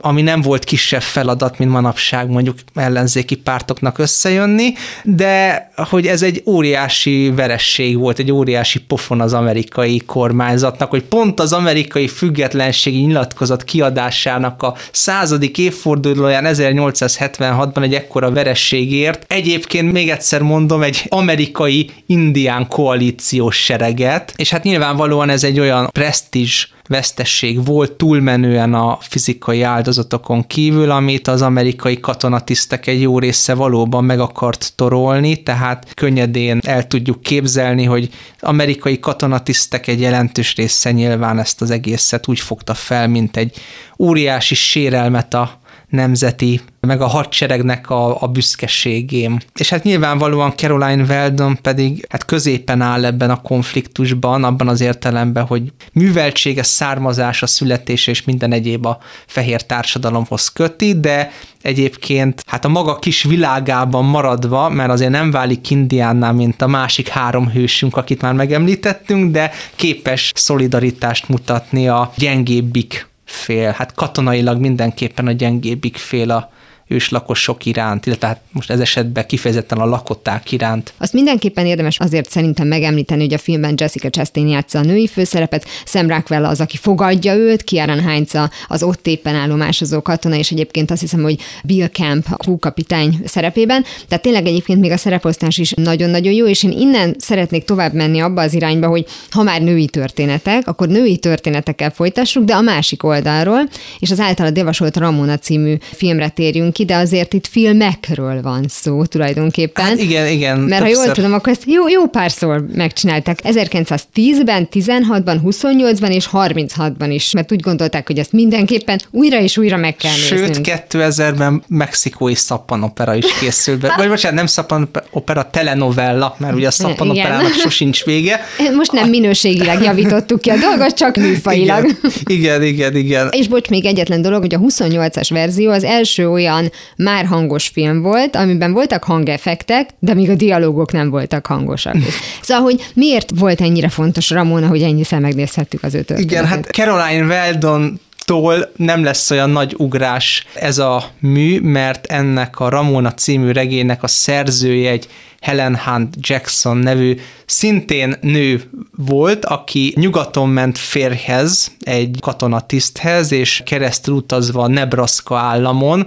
ami 0.01 0.21
nem 0.21 0.41
volt 0.41 0.63
kisebb 0.63 1.01
feladat, 1.01 1.57
mint 1.57 1.71
manapság 1.71 2.29
mondjuk 2.29 2.57
ellenzéki 2.73 3.35
pártoknak 3.35 3.97
összejönni, 3.97 4.73
de 5.03 5.69
hogy 5.75 6.07
ez 6.07 6.21
egy 6.21 6.43
óriási 6.45 7.31
veresség 7.35 7.97
volt, 7.97 8.19
egy 8.19 8.31
óriási 8.31 8.79
pofon 8.79 9.21
az 9.21 9.33
amerikai 9.33 9.99
kormányzatnak, 10.05 10.89
hogy 10.89 11.03
pont 11.03 11.39
az 11.39 11.53
amerikai 11.53 12.07
függetlenségi 12.07 12.99
nyilatkozat 12.99 13.63
kiadásának 13.63 14.63
a 14.63 14.75
századik 14.91 15.57
évfordulóján 15.57 16.45
1876-ban 16.47 17.83
egy 17.83 17.93
ekkora 17.93 18.31
verességért. 18.31 19.25
Egyébként 19.27 19.91
még 19.91 20.09
egyszer 20.09 20.41
mondom, 20.41 20.81
egy 20.81 21.06
amerikai 21.09 21.89
indián 22.05 22.67
koalíciós 22.67 23.63
sereget, 23.63 24.33
és 24.35 24.49
hát 24.49 24.63
nyilvánvalóan 24.63 25.29
ez 25.29 25.43
egy 25.43 25.59
olyan 25.59 25.89
presztízs 25.91 26.67
vesztesség 26.87 27.65
volt 27.65 27.91
túlmenően 27.91 28.73
a 28.73 28.97
fizikai 29.01 29.61
áldozatokon 29.61 30.47
kívül, 30.47 30.91
amit 30.91 31.27
az 31.27 31.41
amerikai 31.41 31.99
katonatisztek 31.99 32.87
egy 32.87 33.01
jó 33.01 33.19
része 33.19 33.53
valóban 33.53 34.03
meg 34.03 34.19
akart 34.19 34.73
torolni, 34.75 35.43
tehát 35.43 35.93
könnyedén 35.93 36.59
el 36.65 36.87
tudjuk 36.87 37.21
képzelni, 37.21 37.83
hogy 37.83 38.09
amerikai 38.39 38.99
katonatisztek 38.99 39.87
egy 39.87 40.01
jelentős 40.01 40.55
része 40.55 40.91
nyilván 40.91 41.39
ezt 41.39 41.61
az 41.61 41.71
egészet 41.71 42.27
úgy 42.27 42.39
fogta 42.39 42.73
fel, 42.73 43.07
mint 43.07 43.37
egy 43.37 43.55
óriási 43.99 44.55
sérelmet 44.55 45.33
a 45.33 45.59
nemzeti, 45.89 46.61
meg 46.87 47.01
a 47.01 47.07
hadseregnek 47.07 47.89
a, 47.89 48.21
a 48.21 48.27
büszkeségém. 48.27 49.39
És 49.55 49.69
hát 49.69 49.83
nyilvánvalóan 49.83 50.53
Caroline 50.55 51.03
Weldon 51.03 51.57
pedig 51.61 52.05
hát 52.09 52.25
középen 52.25 52.81
áll 52.81 53.05
ebben 53.05 53.29
a 53.29 53.41
konfliktusban, 53.41 54.43
abban 54.43 54.67
az 54.67 54.81
értelemben, 54.81 55.45
hogy 55.45 55.71
műveltsége, 55.93 56.63
származása, 56.63 57.47
születése 57.47 58.11
és 58.11 58.23
minden 58.23 58.51
egyéb 58.51 58.85
a 58.85 58.97
fehér 59.25 59.61
társadalomhoz 59.61 60.47
köti, 60.47 60.99
de 60.99 61.31
egyébként 61.61 62.43
hát 62.45 62.65
a 62.65 62.67
maga 62.67 62.99
kis 62.99 63.23
világában 63.23 64.05
maradva, 64.05 64.69
mert 64.69 64.91
azért 64.91 65.11
nem 65.11 65.31
válik 65.31 65.69
indiánnál, 65.69 66.33
mint 66.33 66.61
a 66.61 66.67
másik 66.67 67.07
három 67.07 67.49
hősünk, 67.49 67.97
akit 67.97 68.21
már 68.21 68.33
megemlítettünk, 68.33 69.31
de 69.31 69.51
képes 69.75 70.31
szolidaritást 70.35 71.29
mutatni 71.29 71.87
a 71.87 72.11
gyengébbik 72.15 73.07
fél, 73.25 73.71
hát 73.71 73.93
katonailag 73.93 74.59
mindenképpen 74.59 75.27
a 75.27 75.31
gyengébbik 75.31 75.97
fél 75.97 76.31
a, 76.31 76.51
őslakosok 76.87 77.65
iránt, 77.65 78.05
illetve 78.05 78.27
hát 78.27 78.41
most 78.51 78.69
ez 78.69 78.79
esetben 78.79 79.25
kifejezetten 79.27 79.77
a 79.77 79.85
lakották 79.85 80.51
iránt. 80.51 80.93
Azt 80.97 81.13
mindenképpen 81.13 81.65
érdemes 81.65 81.99
azért 81.99 82.29
szerintem 82.29 82.67
megemlíteni, 82.67 83.23
hogy 83.23 83.33
a 83.33 83.37
filmben 83.37 83.73
Jessica 83.77 84.09
Chastain 84.09 84.47
játsza 84.47 84.79
a 84.79 84.83
női 84.83 85.07
főszerepet, 85.07 85.65
Sam 85.85 86.07
Rockwell 86.07 86.45
az, 86.45 86.61
aki 86.61 86.77
fogadja 86.77 87.35
őt, 87.35 87.63
Kieran 87.63 87.99
Heinz 87.99 88.31
az 88.67 88.83
ott 88.83 89.07
éppen 89.07 89.35
állomásozó 89.35 90.01
katona, 90.01 90.35
és 90.35 90.51
egyébként 90.51 90.91
azt 90.91 91.01
hiszem, 91.01 91.21
hogy 91.21 91.39
Bill 91.63 91.87
Camp 91.87 92.25
a 92.29 92.59
kapitány 92.59 93.19
szerepében. 93.25 93.83
Tehát 94.07 94.23
tényleg 94.23 94.45
egyébként 94.45 94.79
még 94.79 94.91
a 94.91 94.97
szereposztás 94.97 95.57
is 95.57 95.71
nagyon-nagyon 95.71 96.33
jó, 96.33 96.47
és 96.47 96.63
én 96.63 96.71
innen 96.71 97.15
szeretnék 97.17 97.63
tovább 97.63 97.93
menni 97.93 98.19
abba 98.19 98.41
az 98.41 98.53
irányba, 98.53 98.87
hogy 98.87 99.05
ha 99.29 99.43
már 99.43 99.61
női 99.61 99.87
történetek, 99.87 100.67
akkor 100.67 100.87
női 100.87 101.17
történetekkel 101.17 101.91
folytassuk, 101.91 102.43
de 102.43 102.53
a 102.53 102.61
másik 102.61 103.03
oldalról, 103.03 103.69
és 103.99 104.11
az 104.11 104.19
általad 104.19 104.57
javasolt 104.57 104.97
Ramona 104.97 105.37
című 105.37 105.77
filmre 105.79 106.29
térjünk 106.29 106.76
ki, 106.77 106.85
de 106.85 106.95
azért 106.95 107.33
itt 107.33 107.47
filmekről 107.47 108.41
van 108.41 108.65
szó 108.69 109.05
tulajdonképpen. 109.05 109.85
Hát 109.85 110.01
igen, 110.01 110.27
igen. 110.27 110.59
Mert 110.59 110.81
többször. 110.81 110.97
ha 110.97 111.03
jól 111.03 111.13
tudom, 111.13 111.33
akkor 111.33 111.51
ezt 111.51 111.63
jó, 111.65 111.87
jó 111.87 112.07
párszor 112.07 112.65
megcsinálták. 112.75 113.39
1910-ben, 113.43 114.67
16-ban, 114.71 115.37
28-ban 115.45 116.09
és 116.09 116.29
36-ban 116.31 117.07
is, 117.09 117.31
mert 117.31 117.51
úgy 117.51 117.59
gondolták, 117.59 118.07
hogy 118.07 118.19
ezt 118.19 118.31
mindenképpen 118.31 118.99
újra 119.11 119.39
és 119.39 119.57
újra 119.57 119.77
meg 119.77 119.95
kell 119.95 120.11
Sőt, 120.11 120.39
néznünk. 120.39 120.65
Sőt, 120.65 120.83
2000-ben 120.89 121.63
mexikói 121.67 122.35
szappanopera 122.35 123.15
is 123.15 123.25
készült 123.39 123.79
be. 123.79 123.93
Vagy 123.97 124.07
bocsánat, 124.07 124.37
nem 124.37 124.45
szappanopera, 124.45 125.49
telenovella, 125.51 126.35
mert 126.39 126.55
ugye 126.55 126.67
a 126.67 126.71
szappanoperának 126.71 127.53
sosincs 127.53 128.03
vége. 128.03 128.39
Most 128.75 128.91
nem 128.91 129.09
minőségileg 129.09 129.81
javítottuk 129.81 130.41
ki 130.41 130.49
a 130.49 130.57
dolgot, 130.57 130.93
csak 130.93 131.15
műfajilag. 131.25 131.85
Igen, 132.23 132.63
igen, 132.63 132.63
igen. 132.63 132.95
igen. 132.95 133.29
És 133.31 133.47
bocs, 133.47 133.69
még 133.69 133.85
egyetlen 133.85 134.21
dolog, 134.21 134.41
hogy 134.41 134.53
a 134.53 134.59
28-as 134.59 135.27
verzió 135.29 135.71
az 135.71 135.83
első 135.83 136.27
olyan 136.67 136.71
már 136.95 137.25
hangos 137.25 137.67
film 137.67 138.01
volt, 138.01 138.35
amiben 138.35 138.73
voltak 138.73 139.03
hangeffektek, 139.03 139.89
de 139.99 140.13
még 140.13 140.29
a 140.29 140.35
dialógok 140.35 140.91
nem 140.91 141.09
voltak 141.09 141.45
hangosak. 141.45 141.95
szóval, 142.41 142.63
hogy 142.63 142.91
miért 142.93 143.31
volt 143.35 143.61
ennyire 143.61 143.89
fontos 143.89 144.29
Ramona, 144.29 144.67
hogy 144.67 144.81
ennyiszer 144.81 145.19
megnézhettük 145.19 145.83
az 145.83 145.93
ötöt? 145.93 146.19
Igen, 146.19 146.45
hát 146.45 146.65
Caroline 146.65 147.25
Weldon 147.25 147.99
tól 148.25 148.71
nem 148.75 149.03
lesz 149.03 149.31
olyan 149.31 149.49
nagy 149.49 149.73
ugrás 149.77 150.45
ez 150.53 150.77
a 150.77 151.03
mű, 151.19 151.59
mert 151.59 152.05
ennek 152.05 152.59
a 152.59 152.69
Ramona 152.69 153.13
című 153.13 153.51
regénynek 153.51 154.03
a 154.03 154.07
szerzője 154.07 154.89
egy 154.89 155.07
Helen 155.41 155.77
Hunt 155.77 156.15
Jackson 156.19 156.77
nevű 156.77 157.17
szintén 157.45 158.15
nő 158.21 158.61
volt, 158.95 159.45
aki 159.45 159.93
nyugaton 159.95 160.49
ment 160.49 160.77
férhez, 160.77 161.71
egy 161.79 162.17
katonatiszthez, 162.21 163.31
és 163.31 163.61
keresztül 163.65 164.13
utazva 164.13 164.67
Nebraska 164.67 165.37
államon, 165.37 166.05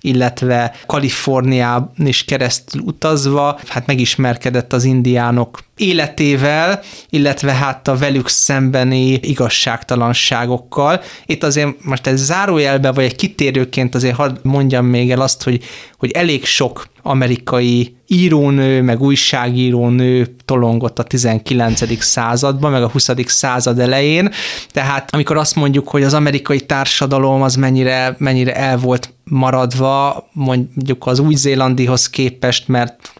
illetve 0.00 0.74
Kaliforniában 0.86 2.06
is 2.06 2.24
keresztül 2.24 2.80
utazva, 2.80 3.60
hát 3.66 3.86
megismerkedett 3.86 4.72
az 4.72 4.84
indiánok 4.84 5.58
életével, 5.76 6.82
illetve 7.10 7.52
hát 7.52 7.88
a 7.88 7.96
velük 7.96 8.28
szembeni 8.28 9.12
igazságtalanságokkal. 9.12 11.02
Itt 11.26 11.42
azért 11.42 11.84
most 11.84 12.06
ez 12.06 12.24
zárójelbe, 12.24 12.92
vagy 12.92 13.04
egy 13.04 13.16
kitérőként 13.16 13.94
azért 13.94 14.16
hadd 14.16 14.36
mondjam 14.42 14.86
még 14.86 15.10
el 15.10 15.20
azt, 15.20 15.42
hogy, 15.42 15.64
hogy 15.98 16.10
elég 16.10 16.44
sok 16.44 16.86
amerikai 17.08 17.96
írónő, 18.06 18.82
meg 18.82 19.00
újságírónő 19.00 20.34
tolongott 20.44 20.98
a 20.98 21.02
19. 21.02 22.02
században, 22.02 22.70
meg 22.70 22.82
a 22.82 22.88
20. 22.88 23.10
század 23.26 23.78
elején. 23.78 24.30
Tehát 24.72 25.14
amikor 25.14 25.36
azt 25.36 25.54
mondjuk, 25.54 25.88
hogy 25.88 26.02
az 26.02 26.14
amerikai 26.14 26.60
társadalom 26.60 27.42
az 27.42 27.54
mennyire, 27.54 28.14
mennyire 28.18 28.54
el 28.56 28.78
volt 28.78 29.12
maradva, 29.24 30.28
mondjuk 30.32 31.06
az 31.06 31.18
új-zélandihoz 31.18 32.10
képest, 32.10 32.68
mert 32.68 33.12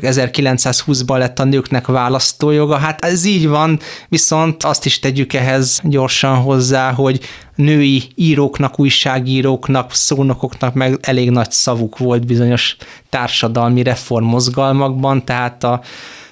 csak 0.00 0.14
1920-ban 0.14 1.18
lett 1.18 1.38
a 1.38 1.44
nőknek 1.44 1.86
választójoga. 1.86 2.76
Hát 2.76 3.04
ez 3.04 3.24
így 3.24 3.48
van, 3.48 3.78
viszont 4.08 4.62
azt 4.62 4.84
is 4.86 4.98
tegyük 4.98 5.32
ehhez 5.32 5.80
gyorsan 5.82 6.36
hozzá, 6.36 6.92
hogy 6.92 7.20
női 7.54 8.02
íróknak, 8.14 8.78
újságíróknak, 8.78 9.94
szónokoknak 9.94 10.74
meg 10.74 10.98
elég 11.00 11.30
nagy 11.30 11.50
szavuk 11.50 11.98
volt 11.98 12.26
bizonyos 12.26 12.76
társadalmi 13.08 13.82
reformmozgalmakban, 13.82 15.24
tehát 15.24 15.64
a 15.64 15.80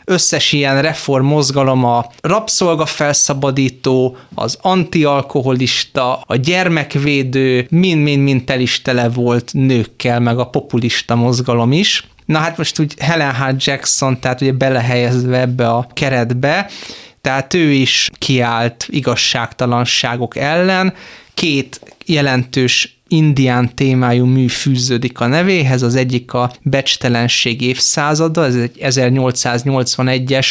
összes 0.05 0.53
ilyen 0.53 0.83
reform 0.83 1.27
mozgalom, 1.27 1.85
a 1.85 2.07
rabszolga 2.21 2.87
felszabadító, 2.87 4.17
az 4.35 4.59
antialkoholista, 4.61 6.21
a 6.27 6.37
gyermekvédő, 6.37 7.67
mind-mind-mind 7.71 8.45
tel 8.45 8.61
is 8.61 8.83
tele 8.83 9.09
volt 9.09 9.51
nőkkel, 9.53 10.21
meg 10.21 10.39
a 10.39 10.49
populista 10.49 11.15
mozgalom 11.15 11.73
is. 11.73 12.09
Na 12.25 12.39
hát 12.39 12.57
most 12.57 12.79
úgy 12.79 12.95
Helen 12.99 13.35
Hart 13.35 13.65
Jackson, 13.65 14.21
tehát 14.21 14.41
ugye 14.41 14.53
belehelyezve 14.53 15.41
ebbe 15.41 15.69
a 15.69 15.87
keretbe, 15.93 16.71
tehát 17.21 17.55
ő 17.55 17.71
is 17.71 18.11
kiállt 18.19 18.87
igazságtalanságok 18.89 20.37
ellen, 20.37 20.95
két 21.35 21.81
jelentős 22.07 22.99
indián 23.09 23.75
témájú 23.75 24.25
mű 24.25 24.47
fűződik 24.47 25.21
a 25.21 25.27
nevéhez, 25.27 25.83
az 25.83 25.95
egyik 25.95 26.33
a 26.33 26.53
Becstelenség 26.63 27.61
évszázada, 27.61 28.45
ez 28.45 28.55
egy 28.55 28.79
1881-es, 28.81 30.47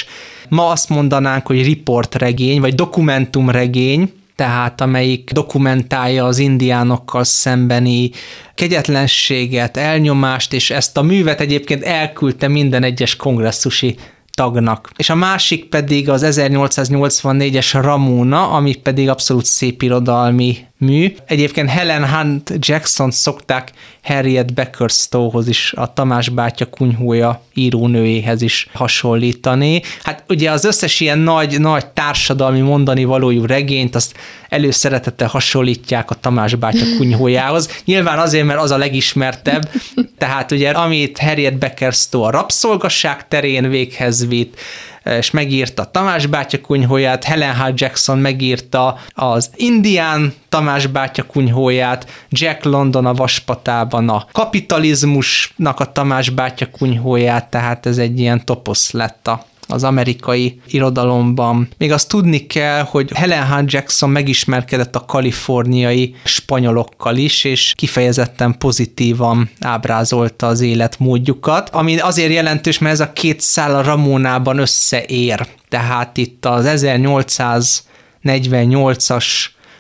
ma 0.50 0.68
azt 0.68 0.90
mondanánk, 0.90 1.46
hogy 1.46 1.64
riportregény, 1.64 2.60
vagy 2.60 2.76
dokumentumregény, 2.76 4.12
tehát 4.36 4.82
amelyik 4.82 5.32
dokumentálja 5.32 6.26
az 6.26 6.38
indiánokkal 6.38 7.24
szembeni 7.24 8.12
kegyetlenséget, 8.56 9.78
elnyomást, 9.78 10.54
és 10.54 10.70
ezt 10.70 10.98
a 10.98 11.02
művet 11.02 11.42
egyébként 11.42 11.84
elküldte 11.84 12.48
minden 12.48 12.84
egyes 12.84 13.16
kongresszusi 13.16 13.96
tagnak. 14.34 14.90
És 14.98 15.10
a 15.10 15.16
másik 15.16 15.66
pedig 15.66 16.10
az 16.10 16.24
1884-es 16.26 17.80
Ramona, 17.82 18.50
ami 18.50 18.76
pedig 18.76 19.10
abszolút 19.10 19.46
szépirodalmi 19.46 20.58
mű. 20.84 21.16
Egyébként 21.26 21.70
Helen 21.70 22.10
Hunt 22.10 22.54
Jackson 22.60 23.12
szokták 23.12 23.72
Harriet 24.04 24.54
Beckerstowhoz 24.54 25.48
is, 25.48 25.74
a 25.76 25.94
Tamás 25.94 26.30
bátya 26.30 26.66
kunyhója 26.66 27.42
írónőjéhez 27.54 28.42
is 28.42 28.68
hasonlítani. 28.74 29.82
Hát 30.04 30.24
ugye 30.30 30.52
az 30.52 30.66
összes 30.66 31.00
ilyen 31.00 31.18
nagy, 31.20 31.60
nagy 31.60 31.86
társadalmi 31.86 32.60
mondani 32.60 33.04
valójú 33.04 33.46
regényt, 33.46 33.96
azt 33.96 34.18
előszeretettel 34.50 35.28
hasonlítják 35.28 36.12
a 36.12 36.16
Tamás 36.16 36.56
bátya 36.56 36.86
kunyhójához. 36.98 37.70
Nyilván 37.86 38.20
azért, 38.20 38.46
mert 38.46 38.60
az 38.60 38.72
a 38.72 38.78
legismertebb, 38.78 39.70
tehát 40.18 40.52
ugye 40.52 40.70
amit 40.70 41.20
Harriet 41.20 41.58
Beckerstow 41.58 42.22
a 42.22 42.30
rabszolgasság 42.30 43.28
terén 43.28 43.70
véghez 43.70 44.28
vitt, 44.28 44.60
és 45.04 45.32
megírta 45.32 45.86
Tamás 45.86 46.26
bátya 46.26 46.62
kunyhóját, 46.62 47.24
Helen 47.24 47.56
H. 47.56 47.72
Jackson 47.76 48.18
megírta 48.18 48.98
az 49.14 49.50
Indián 49.56 50.34
Tamás 50.50 50.88
bátya 50.88 51.24
kunyhóját, 51.24 52.10
Jack 52.30 52.64
London 52.64 53.06
a 53.06 53.14
Vaspatában 53.14 54.10
a 54.10 54.26
kapitalizmusnak 54.32 55.80
a 55.80 55.92
Tamás 55.92 56.30
bátya 56.30 56.70
kunyhóját, 56.70 57.50
tehát 57.50 57.86
ez 57.86 57.98
egy 57.98 58.20
ilyen 58.20 58.46
toposz 58.46 58.92
lett 58.92 59.28
a 59.28 59.46
az 59.68 59.84
amerikai 59.84 60.60
irodalomban. 60.68 61.68
Még 61.78 61.92
azt 61.92 62.10
tudni 62.10 62.48
kell, 62.48 62.82
hogy 62.82 63.12
Helen 63.14 63.48
Hunt 63.48 63.72
Jackson 63.72 64.10
megismerkedett 64.10 64.96
a 64.96 65.06
kaliforniai 65.06 66.16
spanyolokkal 66.24 67.16
is, 67.16 67.44
és 67.44 67.74
kifejezetten 67.76 68.58
pozitívan 68.58 69.50
ábrázolta 69.60 70.48
az 70.48 70.62
életmódjukat, 70.62 71.70
ami 71.70 72.00
azért 72.00 72.34
jelentős, 72.34 72.78
mert 72.78 72.94
ez 72.94 73.00
a 73.00 73.14
két 73.14 73.42
szál 73.42 73.76
a 73.76 73.84
Ramónában 73.84 74.58
összeér. 74.58 75.48
Tehát 75.70 76.18
itt 76.18 76.46
az 76.46 76.66
1848-as 76.68 79.26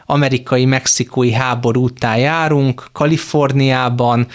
amerikai-mexikói 0.05 1.31
háború 1.31 1.83
után 1.83 2.17
járunk, 2.17 2.85
Kaliforniában, 2.91 4.27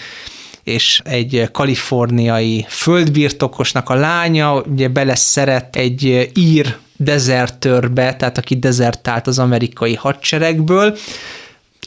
és 0.69 1.01
egy 1.03 1.49
kaliforniai 1.51 2.65
földbirtokosnak 2.69 3.89
a 3.89 3.93
lánya 3.93 4.61
ugye 4.61 4.87
beleszeret 4.87 5.75
egy 5.75 6.31
ír 6.33 6.77
dezertőrbe, 6.97 8.15
tehát 8.15 8.37
aki 8.37 8.55
dezertált 8.55 9.27
az 9.27 9.39
amerikai 9.39 9.95
hadseregből. 9.95 10.97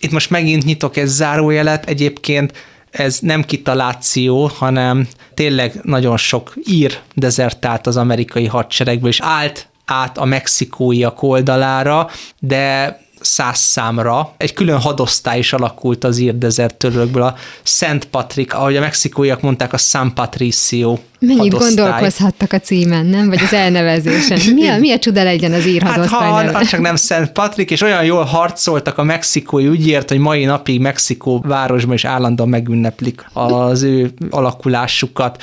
Itt 0.00 0.10
most 0.10 0.30
megint 0.30 0.64
nyitok 0.64 0.96
egy 0.96 1.06
zárójelet, 1.06 1.88
egyébként 1.88 2.52
ez 2.90 3.18
nem 3.18 3.44
kitaláció, 3.44 4.50
hanem 4.54 5.08
tényleg 5.34 5.80
nagyon 5.82 6.16
sok 6.16 6.54
ír 6.64 6.98
dezertált 7.14 7.86
az 7.86 7.96
amerikai 7.96 8.46
hadseregből, 8.46 9.08
és 9.08 9.20
állt 9.20 9.68
át 9.84 10.18
a 10.18 10.24
mexikóiak 10.24 11.22
oldalára, 11.22 12.10
de 12.38 13.00
száz 13.22 13.58
számra. 13.58 14.34
Egy 14.36 14.52
külön 14.52 14.78
hadosztály 14.78 15.38
is 15.38 15.52
alakult 15.52 16.04
az 16.04 16.18
ír 16.18 16.38
dezertőrökből, 16.38 17.22
a 17.22 17.34
Szent 17.62 18.04
Patrik, 18.04 18.54
ahogy 18.54 18.76
a 18.76 18.80
mexikóiak 18.80 19.40
mondták, 19.40 19.72
a 19.72 19.78
San 19.78 20.14
Patricio 20.14 20.98
Mennyit 21.18 21.38
hadosztály. 21.38 21.74
gondolkozhattak 21.74 22.52
a 22.52 22.58
címen, 22.58 23.06
nem? 23.06 23.28
Vagy 23.28 23.40
az 23.42 23.52
elnevezésen. 23.52 24.38
Mi 24.54 24.68
a, 24.68 24.78
mi 24.78 24.92
a 24.92 24.98
csuda 24.98 25.22
legyen 25.22 25.52
az 25.52 25.66
ír 25.66 25.82
hát, 25.82 26.06
ha, 26.06 26.52
ha 26.52 26.64
csak 26.66 26.80
nem 26.80 26.96
Szent 26.96 27.32
Patrik, 27.32 27.70
és 27.70 27.80
olyan 27.80 28.04
jól 28.04 28.24
harcoltak 28.24 28.98
a 28.98 29.02
mexikói 29.02 29.66
ügyért, 29.66 30.08
hogy 30.08 30.18
mai 30.18 30.44
napig 30.44 30.80
Mexikó 30.80 31.44
városban 31.46 31.94
is 31.94 32.04
állandóan 32.04 32.48
megünneplik 32.48 33.26
az 33.32 33.82
ő 33.82 34.10
alakulásukat. 34.30 35.42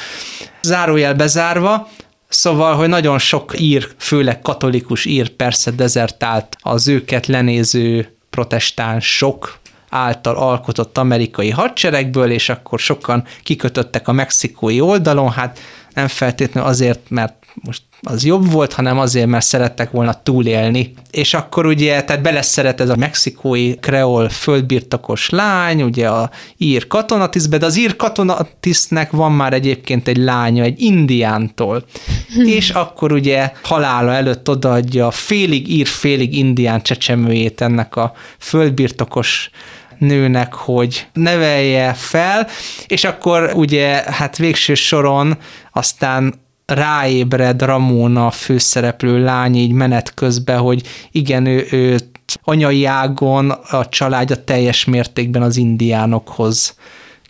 Zárójel 0.62 1.14
bezárva, 1.14 1.88
Szóval, 2.30 2.76
hogy 2.76 2.90
nagyon 2.90 3.20
sok 3.20 3.60
ír, 3.60 3.88
főleg 3.98 4.42
katolikus 4.42 5.06
ír 5.06 5.30
persze 5.30 5.72
dezertált 5.72 6.56
az 6.60 6.88
őket 6.88 7.28
lenéző 7.28 8.16
protestánsok 8.30 9.60
által 9.90 10.36
alkotott 10.36 10.98
amerikai 10.98 11.50
hadseregből, 11.50 12.32
és 12.32 12.50
akkor 12.50 12.80
sokan 12.80 13.24
kikötöttek 13.44 14.08
a 14.08 14.12
mexikói 14.12 14.82
oldalon, 14.82 15.32
hát 15.32 15.60
nem 15.94 16.08
feltétlenül 16.08 16.70
azért, 16.70 17.10
mert 17.10 17.39
most 17.62 17.82
az 18.02 18.26
jobb 18.26 18.52
volt, 18.52 18.74
hanem 18.74 19.00
azért, 19.00 19.28
mert 19.28 19.46
szerettek 19.46 19.92
volna 19.92 20.22
túlélni. 20.24 20.94
És 21.12 21.34
akkor 21.34 21.66
ugye, 21.66 22.04
tehát 22.04 22.22
beleszeret 22.22 22.82
ez 22.82 22.90
a 22.90 22.96
mexikói 22.96 23.76
kreol 23.76 24.30
földbirtokos 24.30 25.30
lány, 25.30 25.82
ugye 25.82 26.10
a 26.10 26.30
ír 26.58 26.88
katonatisztbe, 26.88 27.58
de 27.58 27.66
az 27.66 27.78
ír 27.78 27.96
katonatisztnek 27.96 29.12
van 29.12 29.32
már 29.32 29.54
egyébként 29.54 30.08
egy 30.08 30.18
lánya, 30.18 30.64
egy 30.64 30.82
indiántól. 30.82 31.86
és 32.58 32.70
akkor 32.70 33.12
ugye 33.12 33.52
halála 33.64 34.14
előtt 34.14 34.50
odaadja 34.50 35.12
félig 35.12 35.70
ír, 35.70 35.88
félig 35.88 36.38
indián 36.38 36.82
csecsemőjét 36.82 37.62
ennek 37.62 37.96
a 37.96 38.14
földbirtokos 38.38 39.50
nőnek, 39.98 40.54
hogy 40.54 41.08
nevelje 41.14 41.94
fel, 41.94 42.48
és 42.88 43.04
akkor 43.04 43.52
ugye 43.56 44.04
hát 44.12 44.38
végső 44.38 44.74
soron 44.74 45.38
aztán 45.72 46.34
ráébred 46.70 47.62
Ramona 47.62 48.32
főszereplő 48.32 49.24
lány 49.24 49.56
így 49.56 49.72
menet 49.72 50.14
közben, 50.14 50.60
hogy 50.60 50.84
igen, 51.12 51.46
ő, 51.46 51.68
ő 51.72 52.00
anyai 52.44 52.86
ágon 52.86 53.50
a 53.50 53.90
családja 53.90 54.44
teljes 54.44 54.86
mértékben 54.86 55.42
az 55.42 55.58
indiánokhoz 55.58 56.76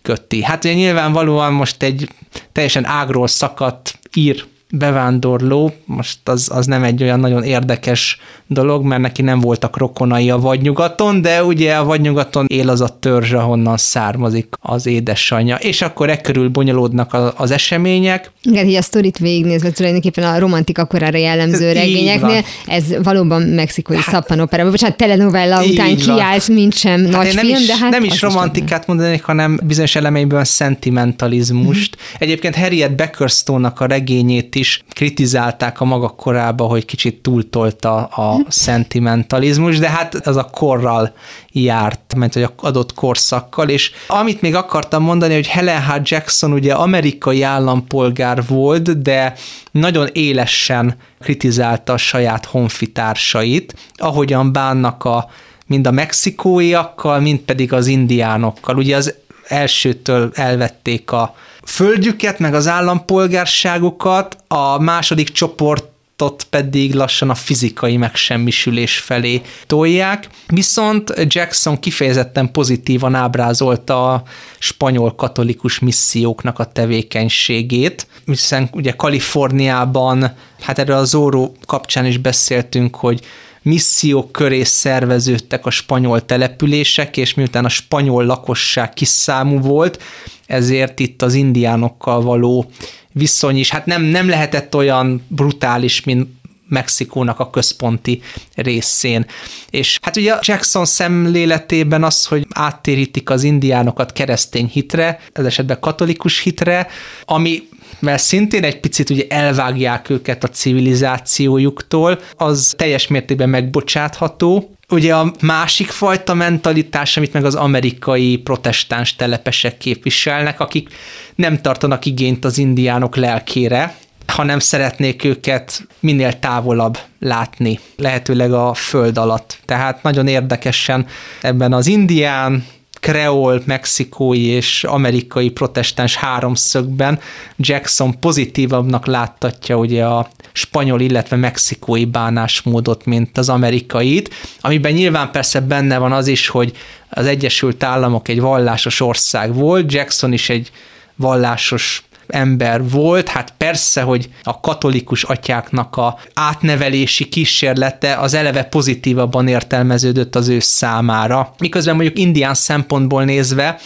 köti. 0.02 0.42
Hát 0.42 0.64
ugye 0.64 0.74
nyilvánvalóan 0.74 1.52
most 1.52 1.82
egy 1.82 2.08
teljesen 2.52 2.84
ágról 2.84 3.26
szakadt 3.26 3.98
ír 4.14 4.44
bevándorló, 4.70 5.72
most 5.84 6.18
az, 6.24 6.48
az 6.52 6.66
nem 6.66 6.82
egy 6.82 7.02
olyan 7.02 7.20
nagyon 7.20 7.42
érdekes 7.42 8.18
dolog, 8.46 8.84
mert 8.84 9.00
neki 9.00 9.22
nem 9.22 9.40
voltak 9.40 9.76
rokonai 9.76 10.30
a 10.30 10.38
vadnyugaton, 10.38 11.22
de 11.22 11.44
ugye 11.44 11.74
a 11.74 11.84
vadnyugaton 11.84 12.46
él 12.48 12.68
az 12.68 12.80
a 12.80 12.98
törzs, 13.00 13.32
ahonnan 13.32 13.76
származik 13.76 14.46
az 14.60 14.86
édesanyja. 14.86 15.56
És 15.56 15.82
akkor 15.82 16.10
e 16.10 16.20
körül 16.20 16.48
bonyolódnak 16.48 17.34
az 17.36 17.50
események. 17.50 18.30
Igen, 18.42 18.66
így 18.66 18.74
a 18.74 18.82
sztorit 18.82 19.18
végignézve 19.18 19.70
tulajdonképpen 19.70 20.24
a 20.24 20.38
romantika 20.38 20.84
korára 20.84 21.18
jellemző 21.18 21.72
regényeknél, 21.72 22.44
ez 22.66 22.84
valóban 23.02 23.42
mexikói 23.42 23.96
hát, 23.96 24.14
szappanopera, 24.14 24.70
bocsánat, 24.70 24.96
telenovella 24.96 25.64
után 25.64 25.96
kiállt, 25.96 26.48
mint 26.48 26.74
sem 26.74 27.00
hát 27.00 27.10
nagy 27.10 27.34
nem 27.34 27.44
film, 27.44 27.60
is, 27.60 27.66
de 27.66 27.76
hát 27.76 27.90
Nem 27.90 28.04
is 28.04 28.22
romantikát 28.22 28.86
mondanék, 28.86 29.22
hanem 29.22 29.60
bizonyos 29.62 29.96
elemeiből 29.96 30.44
szentimentalizmust. 30.44 31.96
Mm-hmm. 31.96 32.16
Egyébként 32.18 32.56
Harriet 32.56 32.96
Beckerstone-nak 32.96 33.80
a 33.80 33.86
regényét 33.86 34.50
is 34.60 34.82
kritizálták 34.92 35.80
a 35.80 35.84
maga 35.84 36.08
korába, 36.08 36.64
hogy 36.64 36.84
kicsit 36.84 37.22
túltolta 37.22 38.04
a 38.04 38.40
szentimentalizmus, 38.48 39.78
de 39.78 39.88
hát 39.88 40.14
az 40.26 40.36
a 40.36 40.44
korral 40.44 41.14
járt, 41.52 42.14
mert 42.16 42.34
hogy 42.34 42.48
adott 42.56 42.94
korszakkal, 42.94 43.68
és 43.68 43.90
amit 44.08 44.40
még 44.40 44.54
akartam 44.54 45.02
mondani, 45.02 45.34
hogy 45.34 45.46
Helen 45.46 45.82
H. 45.82 46.00
Jackson 46.02 46.52
ugye 46.52 46.74
amerikai 46.74 47.42
állampolgár 47.42 48.46
volt, 48.46 49.02
de 49.02 49.34
nagyon 49.70 50.08
élesen 50.12 50.96
kritizálta 51.20 51.92
a 51.92 51.96
saját 51.96 52.44
honfitársait, 52.44 53.74
ahogyan 53.94 54.52
bánnak 54.52 55.04
a 55.04 55.28
mind 55.66 55.86
a 55.86 55.90
mexikóiakkal, 55.90 57.20
mind 57.20 57.38
pedig 57.38 57.72
az 57.72 57.86
indiánokkal. 57.86 58.76
Ugye 58.76 58.96
az 58.96 59.14
elsőtől 59.48 60.30
elvették 60.34 61.12
a 61.12 61.34
földjüket, 61.70 62.38
meg 62.38 62.54
az 62.54 62.66
állampolgárságukat, 62.68 64.36
a 64.48 64.78
második 64.78 65.28
csoport 65.28 65.88
ott 66.18 66.44
pedig 66.44 66.94
lassan 66.94 67.30
a 67.30 67.34
fizikai 67.34 67.96
megsemmisülés 67.96 68.98
felé 68.98 69.42
tolják. 69.66 70.28
Viszont 70.46 71.12
Jackson 71.26 71.80
kifejezetten 71.80 72.50
pozitívan 72.52 73.14
ábrázolta 73.14 74.12
a 74.12 74.22
spanyol 74.58 75.14
katolikus 75.14 75.78
misszióknak 75.78 76.58
a 76.58 76.64
tevékenységét, 76.64 78.06
hiszen 78.24 78.68
ugye 78.72 78.92
Kaliforniában, 78.92 80.32
hát 80.60 80.78
erről 80.78 80.96
a 80.96 81.04
Zóró 81.04 81.56
kapcsán 81.66 82.06
is 82.06 82.18
beszéltünk, 82.18 82.96
hogy 82.96 83.20
missziók 83.62 84.32
köré 84.32 84.62
szerveződtek 84.62 85.66
a 85.66 85.70
spanyol 85.70 86.24
települések, 86.24 87.16
és 87.16 87.34
miután 87.34 87.64
a 87.64 87.68
spanyol 87.68 88.24
lakosság 88.24 88.92
kiszámú 88.92 89.60
volt, 89.60 90.02
ezért 90.46 91.00
itt 91.00 91.22
az 91.22 91.34
indiánokkal 91.34 92.22
való 92.22 92.70
viszony 93.12 93.56
is, 93.56 93.70
hát 93.70 93.86
nem, 93.86 94.02
nem 94.02 94.28
lehetett 94.28 94.74
olyan 94.74 95.24
brutális, 95.28 96.04
mint 96.04 96.28
Mexikónak 96.68 97.38
a 97.38 97.50
központi 97.50 98.22
részén. 98.54 99.26
És 99.70 99.98
hát 100.02 100.16
ugye 100.16 100.34
Jackson 100.40 100.84
szemléletében 100.84 102.04
az, 102.04 102.26
hogy 102.26 102.46
áttérítik 102.50 103.30
az 103.30 103.42
indiánokat 103.42 104.12
keresztény 104.12 104.66
hitre, 104.66 105.20
ez 105.32 105.44
esetben 105.44 105.80
katolikus 105.80 106.40
hitre, 106.40 106.86
ami 107.24 107.68
mert 108.00 108.22
szintén 108.22 108.64
egy 108.64 108.80
picit 108.80 109.10
ugye 109.10 109.24
elvágják 109.28 110.10
őket 110.10 110.44
a 110.44 110.48
civilizációjuktól, 110.48 112.18
az 112.36 112.74
teljes 112.76 113.06
mértékben 113.06 113.48
megbocsátható, 113.48 114.74
ugye 114.88 115.14
a 115.14 115.32
másik 115.40 115.88
fajta 115.90 116.34
mentalitás, 116.34 117.16
amit 117.16 117.32
meg 117.32 117.44
az 117.44 117.54
amerikai 117.54 118.36
protestáns 118.36 119.16
telepesek 119.16 119.78
képviselnek, 119.78 120.60
akik 120.60 120.88
nem 121.34 121.60
tartanak 121.60 122.04
igényt 122.04 122.44
az 122.44 122.58
indiánok 122.58 123.16
lelkére, 123.16 123.94
hanem 124.26 124.58
szeretnék 124.58 125.24
őket 125.24 125.86
minél 126.00 126.38
távolabb 126.38 126.98
látni, 127.18 127.78
lehetőleg 127.96 128.52
a 128.52 128.74
föld 128.74 129.18
alatt. 129.18 129.58
Tehát 129.64 130.02
nagyon 130.02 130.26
érdekesen 130.26 131.06
ebben 131.40 131.72
az 131.72 131.86
indián, 131.86 132.64
kreol, 133.00 133.62
mexikói 133.64 134.46
és 134.46 134.84
amerikai 134.84 135.50
protestáns 135.50 136.16
háromszögben 136.16 137.18
Jackson 137.56 138.18
pozitívabbnak 138.18 139.06
láttatja 139.06 139.76
ugye 139.76 140.04
a 140.04 140.28
spanyol, 140.52 141.00
illetve 141.00 141.36
mexikói 141.36 142.04
bánásmódot, 142.04 143.04
mint 143.04 143.38
az 143.38 143.48
amerikait, 143.48 144.34
amiben 144.60 144.92
nyilván 144.92 145.30
persze 145.30 145.60
benne 145.60 145.98
van 145.98 146.12
az 146.12 146.26
is, 146.26 146.48
hogy 146.48 146.72
az 147.08 147.26
Egyesült 147.26 147.82
Államok 147.82 148.28
egy 148.28 148.40
vallásos 148.40 149.00
ország 149.00 149.54
volt, 149.54 149.92
Jackson 149.92 150.32
is 150.32 150.48
egy 150.48 150.70
vallásos 151.16 152.04
ember 152.32 152.88
volt, 152.90 153.28
hát 153.28 153.54
persze, 153.56 154.02
hogy 154.02 154.28
a 154.42 154.60
katolikus 154.60 155.22
atyáknak 155.22 155.96
a 155.96 156.18
átnevelési 156.34 157.28
kísérlete 157.28 158.14
az 158.14 158.34
eleve 158.34 158.64
pozitívabban 158.64 159.48
értelmeződött 159.48 160.36
az 160.36 160.48
ő 160.48 160.58
számára. 160.58 161.54
Miközben 161.58 161.94
mondjuk 161.94 162.18
indián 162.18 162.54
szempontból 162.54 163.24
nézve 163.24 163.80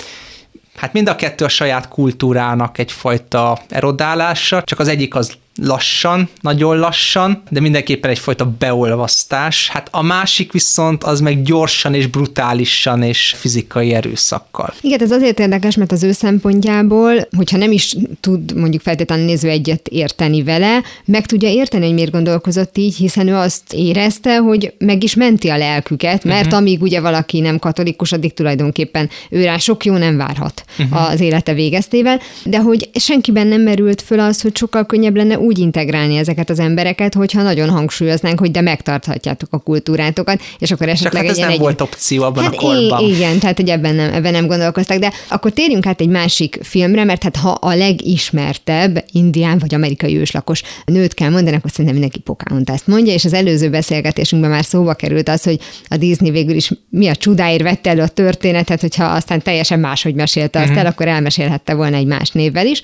hát 0.76 0.92
mind 0.92 1.08
a 1.08 1.16
kettő 1.16 1.44
a 1.44 1.48
saját 1.48 1.88
kultúrának 1.88 2.78
egyfajta 2.78 3.58
erodálása, 3.68 4.62
csak 4.62 4.78
az 4.78 4.88
egyik 4.88 5.14
az 5.14 5.32
lassan, 5.62 6.28
nagyon 6.40 6.78
lassan, 6.78 7.42
de 7.50 7.60
mindenképpen 7.60 8.10
egyfajta 8.10 8.54
beolvasztás. 8.58 9.68
Hát 9.68 9.88
a 9.90 10.02
másik 10.02 10.52
viszont 10.52 11.04
az 11.04 11.20
meg 11.20 11.42
gyorsan 11.42 11.94
és 11.94 12.06
brutálisan 12.06 13.02
és 13.02 13.34
fizikai 13.36 13.92
erőszakkal. 13.92 14.74
Igen, 14.80 15.00
ez 15.00 15.10
azért 15.10 15.38
érdekes, 15.38 15.76
mert 15.76 15.92
az 15.92 16.02
ő 16.02 16.12
szempontjából, 16.12 17.28
hogyha 17.36 17.56
nem 17.56 17.72
is 17.72 17.96
tud 18.20 18.56
mondjuk 18.56 18.82
feltétlenül 18.82 19.24
néző 19.24 19.48
egyet 19.48 19.88
érteni 19.88 20.42
vele, 20.42 20.82
meg 21.04 21.26
tudja 21.26 21.48
érteni, 21.48 21.84
hogy 21.84 21.94
miért 21.94 22.10
gondolkozott 22.10 22.78
így, 22.78 22.96
hiszen 22.96 23.28
ő 23.28 23.34
azt 23.34 23.72
érezte, 23.72 24.36
hogy 24.36 24.72
meg 24.78 25.02
is 25.02 25.14
menti 25.14 25.48
a 25.48 25.56
lelküket, 25.56 26.24
mert 26.24 26.44
uh-huh. 26.44 26.58
amíg 26.58 26.82
ugye 26.82 27.00
valaki 27.00 27.40
nem 27.40 27.58
katolikus, 27.58 28.12
addig 28.12 28.34
tulajdonképpen 28.34 29.10
ő 29.30 29.44
rá 29.44 29.56
sok 29.56 29.84
jó 29.84 29.96
nem 29.96 30.16
várhat 30.16 30.64
uh-huh. 30.78 31.10
az 31.10 31.20
élete 31.20 31.54
végeztével, 31.54 32.20
de 32.44 32.58
hogy 32.58 32.90
senkiben 32.94 33.46
nem 33.46 33.60
merült 33.60 34.02
föl 34.02 34.20
az, 34.20 34.40
hogy 34.40 34.56
sokkal 34.56 34.86
könnyebb 34.86 35.16
lenne 35.16 35.38
úgy 35.44 35.58
integrálni 35.58 36.16
ezeket 36.16 36.50
az 36.50 36.58
embereket, 36.58 37.14
hogyha 37.14 37.42
nagyon 37.42 37.70
hangsúlyoznánk, 37.70 38.38
hogy 38.38 38.50
de 38.50 38.60
megtarthatjátok 38.60 39.48
a 39.52 39.58
kultúrátokat, 39.58 40.40
és 40.58 40.70
akkor 40.70 40.88
esetleg 40.88 41.12
Csak 41.12 41.22
hát 41.22 41.30
ez 41.30 41.38
nem 41.38 41.50
egy... 41.50 41.58
volt 41.58 41.80
opció 41.80 42.22
abban 42.22 42.44
hát 42.44 42.54
a 42.54 42.56
korban. 42.56 43.08
Igen, 43.08 43.38
tehát 43.38 43.56
hogy 43.56 43.68
ebben 43.68 43.94
nem, 43.94 44.12
ebben 44.12 44.32
nem 44.32 44.46
gondolkoztak, 44.46 44.98
de 44.98 45.12
akkor 45.28 45.52
térjünk 45.52 45.86
át 45.86 46.00
egy 46.00 46.08
másik 46.08 46.58
filmre, 46.62 47.04
mert 47.04 47.22
hát 47.22 47.36
ha 47.36 47.50
a 47.50 47.74
legismertebb 47.74 49.04
indián 49.12 49.58
vagy 49.58 49.74
amerikai 49.74 50.16
őslakos 50.16 50.62
nőt 50.84 51.14
kell 51.14 51.30
mondani, 51.30 51.56
akkor 51.56 51.70
szerintem 51.70 51.94
mindenki 51.94 52.20
Pocahontas 52.20 52.80
mondja, 52.84 53.12
és 53.12 53.24
az 53.24 53.32
előző 53.32 53.70
beszélgetésünkben 53.70 54.50
már 54.50 54.64
szóba 54.64 54.94
került 54.94 55.28
az, 55.28 55.42
hogy 55.42 55.58
a 55.88 55.96
Disney 55.96 56.30
végül 56.30 56.54
is 56.54 56.70
mi 56.90 57.08
a 57.08 57.14
csodáért 57.14 57.62
vette 57.62 57.90
elő 57.90 58.02
a 58.02 58.08
történetet, 58.08 58.80
hogyha 58.80 59.04
aztán 59.04 59.42
teljesen 59.42 59.80
máshogy 59.80 60.14
mesélte 60.14 60.58
azt 60.58 60.68
uh-huh. 60.68 60.84
el, 60.84 60.90
akkor 60.90 61.08
elmesélhette 61.08 61.74
volna 61.74 61.96
egy 61.96 62.06
más 62.06 62.30
névvel 62.30 62.66
is. 62.66 62.82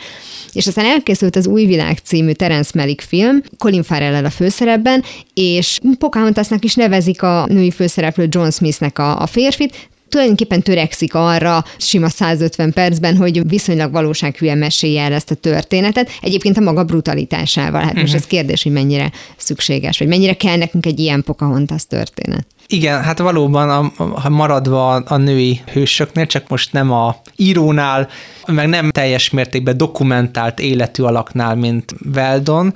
És 0.52 0.66
aztán 0.66 0.84
elkészült 0.84 1.36
az 1.36 1.46
Új 1.46 1.64
Világ 1.64 1.98
című 2.04 2.32
Terence 2.50 2.70
Malick 2.74 3.00
film, 3.00 3.42
Colin 3.58 3.82
farrell 3.82 4.24
a 4.24 4.30
főszerepben, 4.30 5.04
és 5.34 5.78
Pocahontasnak 5.98 6.64
is 6.64 6.74
nevezik 6.74 7.22
a 7.22 7.46
női 7.48 7.70
főszereplő 7.70 8.26
John 8.30 8.48
Smithnek 8.48 8.98
a, 8.98 9.20
a 9.20 9.26
férfit, 9.26 9.88
tulajdonképpen 10.10 10.62
törekszik 10.62 11.14
arra 11.14 11.64
sima 11.76 12.08
150 12.08 12.72
percben, 12.72 13.16
hogy 13.16 13.48
viszonylag 13.48 13.92
valósághűen 13.92 14.58
mesélje 14.58 15.02
el 15.02 15.12
ezt 15.12 15.30
a 15.30 15.34
történetet. 15.34 16.10
Egyébként 16.20 16.56
a 16.56 16.60
maga 16.60 16.84
brutalitásával. 16.84 17.80
Hát 17.80 17.84
uh-huh. 17.84 18.00
most 18.00 18.12
mhm. 18.12 18.22
ez 18.22 18.28
kérdés, 18.28 18.62
hogy 18.62 18.72
mennyire 18.72 19.12
szükséges, 19.36 19.98
vagy 19.98 20.08
mennyire 20.08 20.34
kell 20.34 20.56
nekünk 20.56 20.86
egy 20.86 20.98
ilyen 20.98 21.22
Pocahontas 21.22 21.86
történet. 21.86 22.46
Igen, 22.66 23.02
hát 23.02 23.18
valóban 23.18 23.70
a, 23.70 23.92
a, 24.22 24.28
maradva 24.28 24.94
a, 24.94 25.02
a 25.06 25.16
női 25.16 25.60
hősöknél, 25.72 26.26
csak 26.26 26.48
most 26.48 26.72
nem 26.72 26.92
a 26.92 27.16
írónál, 27.36 28.08
meg 28.46 28.68
nem 28.68 28.90
teljes 28.90 29.30
mértékben 29.30 29.76
dokumentált 29.76 30.60
életű 30.60 31.02
alaknál, 31.02 31.54
mint 31.54 31.94
Veldon, 32.12 32.74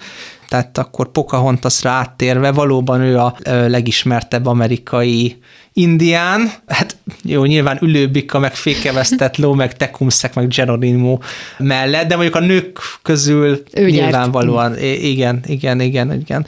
tehát 0.49 0.79
akkor 0.79 1.11
Pocahontasra 1.11 1.90
áttérve 1.90 2.53
valóban 2.53 3.01
ő 3.01 3.18
a 3.18 3.37
legismertebb 3.44 4.47
amerikai 4.47 5.38
indián, 5.77 6.51
hát 6.67 6.97
jó, 7.23 7.45
nyilván 7.45 7.79
ülőbika, 7.81 8.39
meg 8.39 8.55
fékevesztett 8.55 9.37
ló, 9.37 9.53
meg 9.53 9.77
Tecumsek, 9.77 10.35
meg 10.35 10.49
Geronimo 10.49 11.19
mellett, 11.59 12.09
de 12.09 12.15
mondjuk 12.15 12.37
a 12.37 12.41
nők 12.41 12.79
közül 13.03 13.63
ő 13.73 13.91
nyilvánvalóan, 13.91 14.71
nyert. 14.71 14.83
igen, 14.83 15.43
igen, 15.47 15.81
igen, 15.81 16.13
igen. 16.13 16.47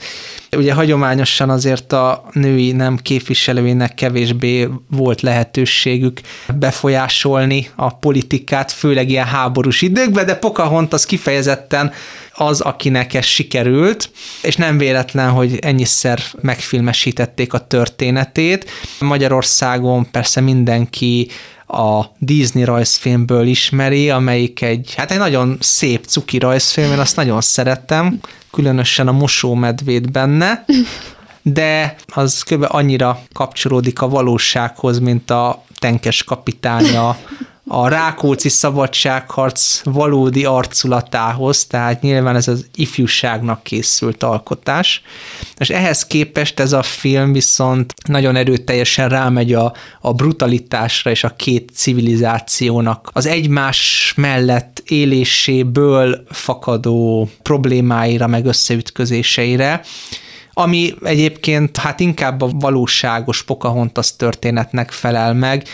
Ugye 0.51 0.73
hagyományosan 0.73 1.49
azért 1.49 1.93
a 1.93 2.23
női 2.31 2.71
nem 2.71 2.97
képviselőinek 2.97 3.93
kevésbé 3.93 4.67
volt 4.89 5.21
lehetőségük 5.21 6.21
befolyásolni 6.59 7.69
a 7.75 7.95
politikát, 7.95 8.71
főleg 8.71 9.09
ilyen 9.09 9.25
háborús 9.25 9.81
időkben, 9.81 10.25
de 10.25 10.35
Pocahontas 10.35 11.05
kifejezetten 11.05 11.91
az, 12.33 12.61
akinek 12.61 13.13
ez 13.13 13.25
sikerült, 13.25 14.09
és 14.41 14.55
nem 14.55 14.77
véletlen, 14.77 15.29
hogy 15.29 15.59
ennyiszer 15.61 16.19
megfilmesítették 16.41 17.53
a 17.53 17.67
történetét. 17.67 18.69
Magyarországon 18.99 20.11
persze 20.11 20.41
mindenki 20.41 21.27
a 21.67 22.05
Disney 22.19 22.63
rajzfilmből 22.63 23.47
ismeri, 23.47 24.09
amelyik 24.09 24.61
egy, 24.61 24.93
hát 24.97 25.11
egy 25.11 25.17
nagyon 25.17 25.57
szép 25.59 26.05
cuki 26.05 26.37
rajzfilm, 26.37 26.91
én 26.91 26.99
azt 26.99 27.15
nagyon 27.15 27.41
szerettem, 27.41 28.19
különösen 28.51 29.07
a 29.07 29.11
mosómedvét 29.11 30.11
benne, 30.11 30.65
de 31.41 31.95
az 32.07 32.43
kb. 32.43 32.65
annyira 32.67 33.19
kapcsolódik 33.33 34.01
a 34.01 34.09
valósághoz, 34.09 34.99
mint 34.99 35.31
a 35.31 35.63
tenkes 35.79 36.23
kapitánya 36.23 37.17
a 37.67 37.87
Rákóczi 37.87 38.49
szabadságharc 38.49 39.81
valódi 39.83 40.45
arculatához, 40.45 41.65
tehát 41.65 42.01
nyilván 42.01 42.35
ez 42.35 42.47
az 42.47 42.65
ifjúságnak 42.75 43.63
készült 43.63 44.23
alkotás, 44.23 45.01
és 45.57 45.69
ehhez 45.69 46.05
képest 46.05 46.59
ez 46.59 46.73
a 46.73 46.81
film 46.81 47.33
viszont 47.33 47.93
nagyon 48.07 48.35
erőteljesen 48.35 49.09
rámegy 49.09 49.53
a, 49.53 49.73
a 50.01 50.13
brutalitásra 50.13 51.11
és 51.11 51.23
a 51.23 51.29
két 51.35 51.71
civilizációnak. 51.73 53.09
Az 53.13 53.25
egymás 53.25 54.13
mellett 54.15 54.83
éléséből 54.85 56.23
fakadó 56.29 57.29
problémáira, 57.41 58.27
meg 58.27 58.45
összeütközéseire, 58.45 59.81
ami 60.53 60.93
egyébként 61.03 61.77
hát 61.77 61.99
inkább 61.99 62.41
a 62.41 62.49
valóságos 62.53 63.43
Pocahontas 63.43 64.15
történetnek 64.15 64.91
felel 64.91 65.33
meg, 65.33 65.67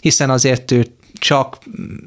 hiszen 0.00 0.30
azért 0.30 0.70
ő 0.70 0.95
csak 1.18 1.58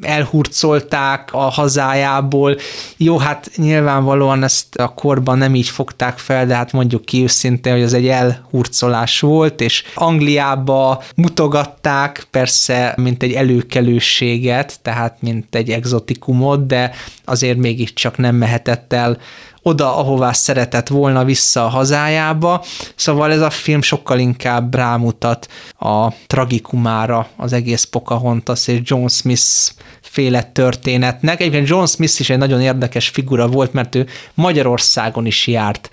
elhurcolták 0.02 1.30
a 1.34 1.38
hazájából. 1.38 2.58
Jó, 2.98 3.18
hát 3.18 3.52
nyilvánvalóan 3.56 4.44
ezt 4.44 4.76
a 4.76 4.94
korban 4.94 5.38
nem 5.38 5.56
így 5.56 5.70
fogták 5.70 6.18
fel, 6.18 6.46
de 6.46 6.56
hát 6.56 6.72
mondjuk 6.72 7.06
ki 7.06 7.24
őszintén, 7.24 7.74
hogy 7.74 7.82
ez 7.82 7.94
egy 7.94 8.08
elhurcolás 8.08 9.20
volt, 9.20 9.62
és 9.62 9.84
Angliába 9.94 11.04
mutogatták, 11.16 12.28
persze, 12.32 12.94
mint 12.98 13.24
egy 13.24 13.34
előkelőséget, 13.34 14.80
tehát 14.82 15.22
mint 15.22 15.56
egy 15.56 15.70
exotikumot, 15.70 16.66
de 16.68 16.92
azért 17.26 17.58
mégiscsak 17.58 18.18
nem 18.18 18.36
mehetett 18.36 18.94
el 18.94 19.18
oda, 19.62 19.98
ahová 19.98 20.32
szeretett 20.32 20.88
volna 20.88 21.24
vissza 21.24 21.66
a 21.66 21.70
hazájába, 21.70 22.64
szóval 22.96 23.32
ez 23.32 23.42
a 23.42 23.50
film 23.50 23.82
sokkal 23.82 24.20
inkább 24.20 24.76
rámutat 24.76 25.48
a 25.80 26.14
tragikumára 26.28 27.28
az 27.38 27.54
egész 27.54 27.84
Pocahontas 27.84 28.68
és 28.68 28.80
John 28.84 29.08
Smith 29.08 29.72
féle 30.02 30.44
történetnek. 30.44 31.40
Egyébként 31.40 31.68
John 31.68 31.86
Smith 31.86 32.20
is 32.20 32.30
egy 32.30 32.38
nagyon 32.38 32.62
érdekes 32.62 33.10
figura 33.10 33.48
volt, 33.48 33.74
mert 33.74 33.96
ő 33.96 34.08
Magyarországon 34.34 35.26
is 35.26 35.48
járt. 35.48 35.90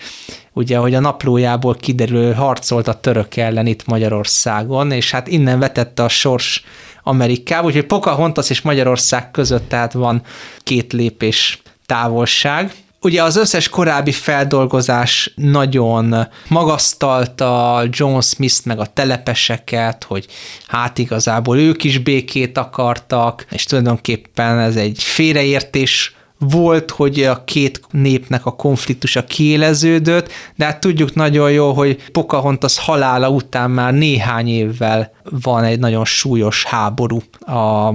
Ugye, 0.53 0.77
hogy 0.77 0.95
a 0.95 1.01
naplójából 1.01 1.75
kiderül, 1.75 2.33
harcolt 2.33 2.89
a 2.89 3.01
török 3.01 3.37
ellen 3.37 3.67
itt 3.67 3.87
Magyarországon, 3.87 4.91
és 4.91 5.11
hát 5.11 5.29
innen 5.29 5.59
vetette 5.59 6.03
a 6.03 6.09
sors 6.09 6.65
Amerikába, 7.03 7.67
úgyhogy 7.67 7.87
Pocahontas 7.87 8.51
és 8.51 8.61
Magyarország 8.61 9.31
között 9.31 9.69
tehát 9.69 9.93
van 9.93 10.23
két 10.59 10.93
lépés 10.93 11.63
távolság. 11.87 12.73
Ugye 13.01 13.23
az 13.23 13.37
összes 13.37 13.69
korábbi 13.69 14.13
feldolgozás 14.13 15.33
nagyon 15.35 16.29
magasztalta 16.49 17.83
John 17.91 18.21
Smith 18.21 18.65
meg 18.65 18.79
a 18.79 18.87
telepeseket, 18.87 20.05
hogy 20.05 20.27
hát 20.67 20.99
igazából 20.99 21.59
ők 21.59 21.85
is 21.85 21.99
békét 21.99 22.59
akartak, 22.59 23.47
és 23.51 23.65
tulajdonképpen 23.65 24.59
ez 24.59 24.77
egy 24.77 25.03
félreértés 25.03 26.15
volt, 26.39 26.91
hogy 26.91 27.23
a 27.23 27.45
két 27.45 27.81
népnek 27.91 28.47
a 28.47 28.57
konfliktusa 28.57 29.25
kiéleződött, 29.25 30.33
de 30.57 30.65
hát 30.65 30.81
tudjuk 30.81 31.15
nagyon 31.15 31.51
jó, 31.51 31.73
hogy 31.73 32.11
Pocahontas 32.13 32.79
halála 32.79 33.29
után 33.29 33.71
már 33.71 33.93
néhány 33.93 34.49
évvel 34.49 35.13
van 35.23 35.65
egy 35.65 35.79
nagyon 35.79 36.05
súlyos 36.05 36.65
háború 36.65 37.23
a 37.41 37.95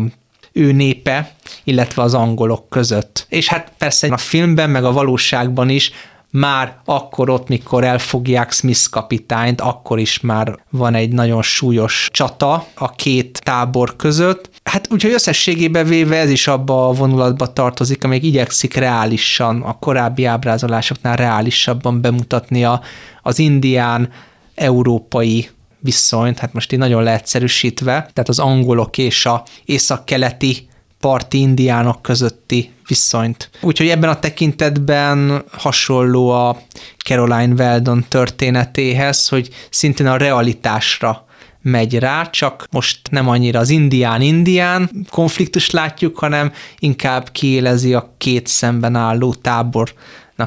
ő 0.51 0.71
népe, 0.71 1.31
illetve 1.63 2.01
az 2.01 2.13
angolok 2.13 2.69
között. 2.69 3.25
És 3.29 3.47
hát 3.47 3.71
persze 3.77 4.07
a 4.07 4.17
filmben, 4.17 4.69
meg 4.69 4.83
a 4.83 4.91
valóságban 4.91 5.69
is 5.69 5.91
már 6.31 6.77
akkor 6.85 7.29
ott, 7.29 7.47
mikor 7.47 7.83
elfogják 7.83 8.51
Smith 8.51 8.89
kapitányt, 8.89 9.61
akkor 9.61 9.99
is 9.99 10.19
már 10.19 10.59
van 10.69 10.93
egy 10.93 11.11
nagyon 11.11 11.41
súlyos 11.41 12.09
csata 12.11 12.67
a 12.73 12.91
két 12.91 13.41
tábor 13.43 13.95
között. 13.95 14.49
Hát 14.63 14.87
úgyhogy 14.91 15.11
összességében 15.11 15.85
véve 15.85 16.17
ez 16.17 16.29
is 16.29 16.47
abba 16.47 16.87
a 16.87 16.93
vonulatba 16.93 17.53
tartozik, 17.53 18.03
amelyik 18.03 18.23
igyekszik 18.23 18.73
reálisan, 18.73 19.61
a 19.61 19.79
korábbi 19.79 20.25
ábrázolásoknál 20.25 21.15
reálisabban 21.15 22.01
bemutatni 22.01 22.65
a, 22.65 22.81
az 23.21 23.39
indián 23.39 24.09
európai 24.55 25.49
viszonyt, 25.81 26.39
hát 26.39 26.53
most 26.53 26.71
így 26.71 26.79
nagyon 26.79 27.03
leegyszerűsítve, 27.03 27.93
tehát 27.93 28.29
az 28.29 28.39
angolok 28.39 28.97
és 28.97 29.25
a 29.25 29.43
északkeleti 29.65 30.69
parti 30.99 31.39
indiánok 31.39 32.01
közötti 32.01 32.71
viszonyt. 32.87 33.49
Úgyhogy 33.61 33.87
ebben 33.87 34.09
a 34.09 34.19
tekintetben 34.19 35.43
hasonló 35.51 36.29
a 36.29 36.61
Caroline 37.05 37.53
Weldon 37.53 38.05
történetéhez, 38.07 39.27
hogy 39.27 39.49
szintén 39.69 40.07
a 40.07 40.17
realitásra 40.17 41.25
megy 41.61 41.99
rá, 41.99 42.29
csak 42.29 42.67
most 42.71 42.99
nem 43.11 43.29
annyira 43.29 43.59
az 43.59 43.69
indián-indián 43.69 44.89
konfliktus 45.09 45.69
látjuk, 45.69 46.17
hanem 46.17 46.51
inkább 46.79 47.29
kiélezi 47.31 47.93
a 47.93 48.13
két 48.17 48.47
szemben 48.47 48.95
álló 48.95 49.33
tábor 49.33 49.93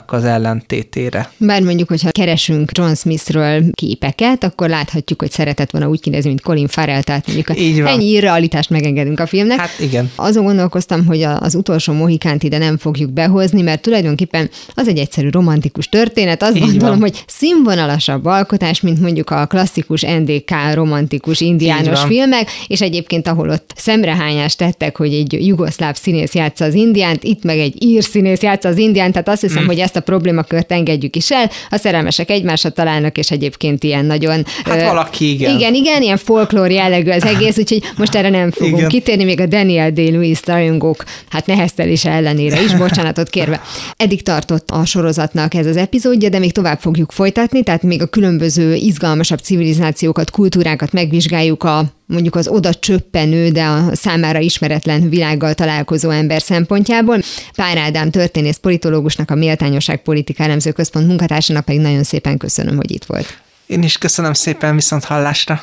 az 0.07 0.25
ellentétére. 0.25 1.31
Bár 1.37 1.63
mondjuk, 1.63 1.89
hogyha 1.89 2.11
keresünk 2.11 2.71
John 2.73 2.93
Smithről 2.93 3.63
képeket, 3.73 4.45
akkor 4.45 4.69
láthatjuk, 4.69 5.21
hogy 5.21 5.31
szeretett 5.31 5.71
volna 5.71 5.89
úgy 5.89 6.01
kinézni, 6.01 6.29
mint 6.29 6.41
Colin 6.41 6.69
Farrell, 6.69 7.03
tehát 7.03 7.27
mondjuk 7.27 7.61
Így 7.61 7.83
van. 7.83 7.93
ennyi 7.93 8.11
irrealitást 8.11 8.71
megengedünk 8.71 9.21
a 9.21 9.27
filmnek. 9.27 9.59
Hát 9.59 9.81
igen. 9.81 10.11
Azon 10.15 10.45
gondolkoztam, 10.45 11.07
hogy 11.07 11.23
az 11.23 11.55
utolsó 11.55 11.93
Mohikánt 11.93 12.43
ide 12.43 12.59
nem 12.59 12.79
fogjuk 12.79 13.13
behozni, 13.13 13.63
mert 13.63 13.83
tulajdonképpen 13.83 14.51
az 14.75 14.89
egy 14.89 14.99
egyszerű 14.99 15.31
romantikus 15.31 15.89
történet. 15.89 16.43
Azt 16.43 16.57
Így 16.57 16.63
gondolom, 16.63 16.99
van. 16.99 17.01
hogy 17.01 17.25
színvonalasabb 17.27 18.25
alkotás, 18.25 18.81
mint 18.81 19.01
mondjuk 19.01 19.31
a 19.31 19.47
klasszikus 19.47 20.03
NDK 20.03 20.51
romantikus 20.75 21.41
indiános 21.41 22.01
filmek, 22.01 22.49
és 22.67 22.81
egyébként 22.81 23.29
ahol 23.29 23.51
ott 23.51 23.73
szemrehányást 23.77 24.59
tettek, 24.59 24.97
hogy 24.97 25.13
egy 25.15 25.47
jugoszláv 25.47 25.97
színész 25.97 26.35
játsza 26.35 26.65
az 26.65 26.75
indiánt, 26.75 27.25
itt 27.25 27.45
meg 27.45 27.59
egy 27.59 27.83
ír 27.83 28.03
színész 28.03 28.43
játsza 28.43 28.69
az 28.69 28.79
indiánt, 28.79 29.13
tehát 29.13 29.29
azt 29.29 29.41
hiszem, 29.41 29.63
mm. 29.63 29.67
hogy 29.67 29.81
ezt 29.85 29.97
a 29.97 30.01
problémakört 30.01 30.73
engedjük 30.73 31.17
is 31.17 31.31
el. 31.31 31.51
A 31.71 31.77
szerelmesek 31.77 32.31
egymásra 32.31 32.71
találnak, 32.71 33.19
és 33.19 33.31
egyébként 33.31 33.85
ilyen 33.85 34.05
nagyon... 34.05 34.45
Hát 34.65 34.81
ö, 34.81 34.85
valaki 34.85 35.33
igen. 35.33 35.57
Igen, 35.57 35.75
igen, 35.75 36.03
ilyen 36.03 36.17
folklór 36.17 36.71
jellegű 36.71 37.11
az 37.11 37.25
egész, 37.25 37.59
úgyhogy 37.59 37.83
most 37.97 38.15
erre 38.15 38.29
nem 38.29 38.51
fogunk 38.51 38.77
igen. 38.77 38.89
kitérni, 38.89 39.25
még 39.25 39.41
a 39.41 39.47
Daniel 39.47 39.91
Day-Lewis 39.91 40.41
rajongók 40.45 41.05
hát 41.29 41.47
neheztelése 41.47 42.11
ellenére 42.11 42.63
is, 42.63 42.75
bocsánatot 42.75 43.31
kérve. 43.31 43.61
Eddig 43.97 44.23
tartott 44.23 44.71
a 44.71 44.85
sorozatnak 44.85 45.55
ez 45.55 45.67
az 45.67 45.77
epizódja, 45.77 46.29
de 46.29 46.39
még 46.39 46.53
tovább 46.53 46.79
fogjuk 46.81 47.13
folytatni, 47.13 47.63
tehát 47.63 47.83
még 47.83 48.03
a 48.03 48.07
különböző 48.07 48.75
izgalmasabb 48.75 49.39
civilizációkat, 49.39 50.31
kultúrákat 50.31 50.93
megvizsgáljuk 50.93 51.63
a 51.63 51.85
mondjuk 52.07 52.35
az 52.35 52.49
oda 52.49 52.75
csöppenő, 52.75 53.49
de 53.49 53.65
a 53.65 53.95
számára 53.95 54.39
ismeretlen 54.39 55.09
világgal 55.09 55.55
találkozó 55.55 56.11
ember 56.11 56.43
szempontjából. 56.43 57.19
Pár 57.57 57.77
Ádám 57.77 58.11
történész 58.11 58.57
politológusnak, 58.57 59.31
a 59.31 59.35
Méltányosság 59.35 60.03
Politika 60.03 60.43
Elemző 60.43 60.73
Központ 60.73 61.07
munkatársának 61.07 61.65
pedig 61.65 61.81
nagyon 61.81 62.03
szépen 62.03 62.37
köszönöm, 62.37 62.77
hogy 62.77 62.91
itt 62.91 63.05
volt. 63.05 63.39
Én 63.67 63.83
is 63.83 63.99
köszönöm 63.99 64.33
szépen, 64.33 64.75
viszont 64.75 65.05
hallásra. 65.05 65.63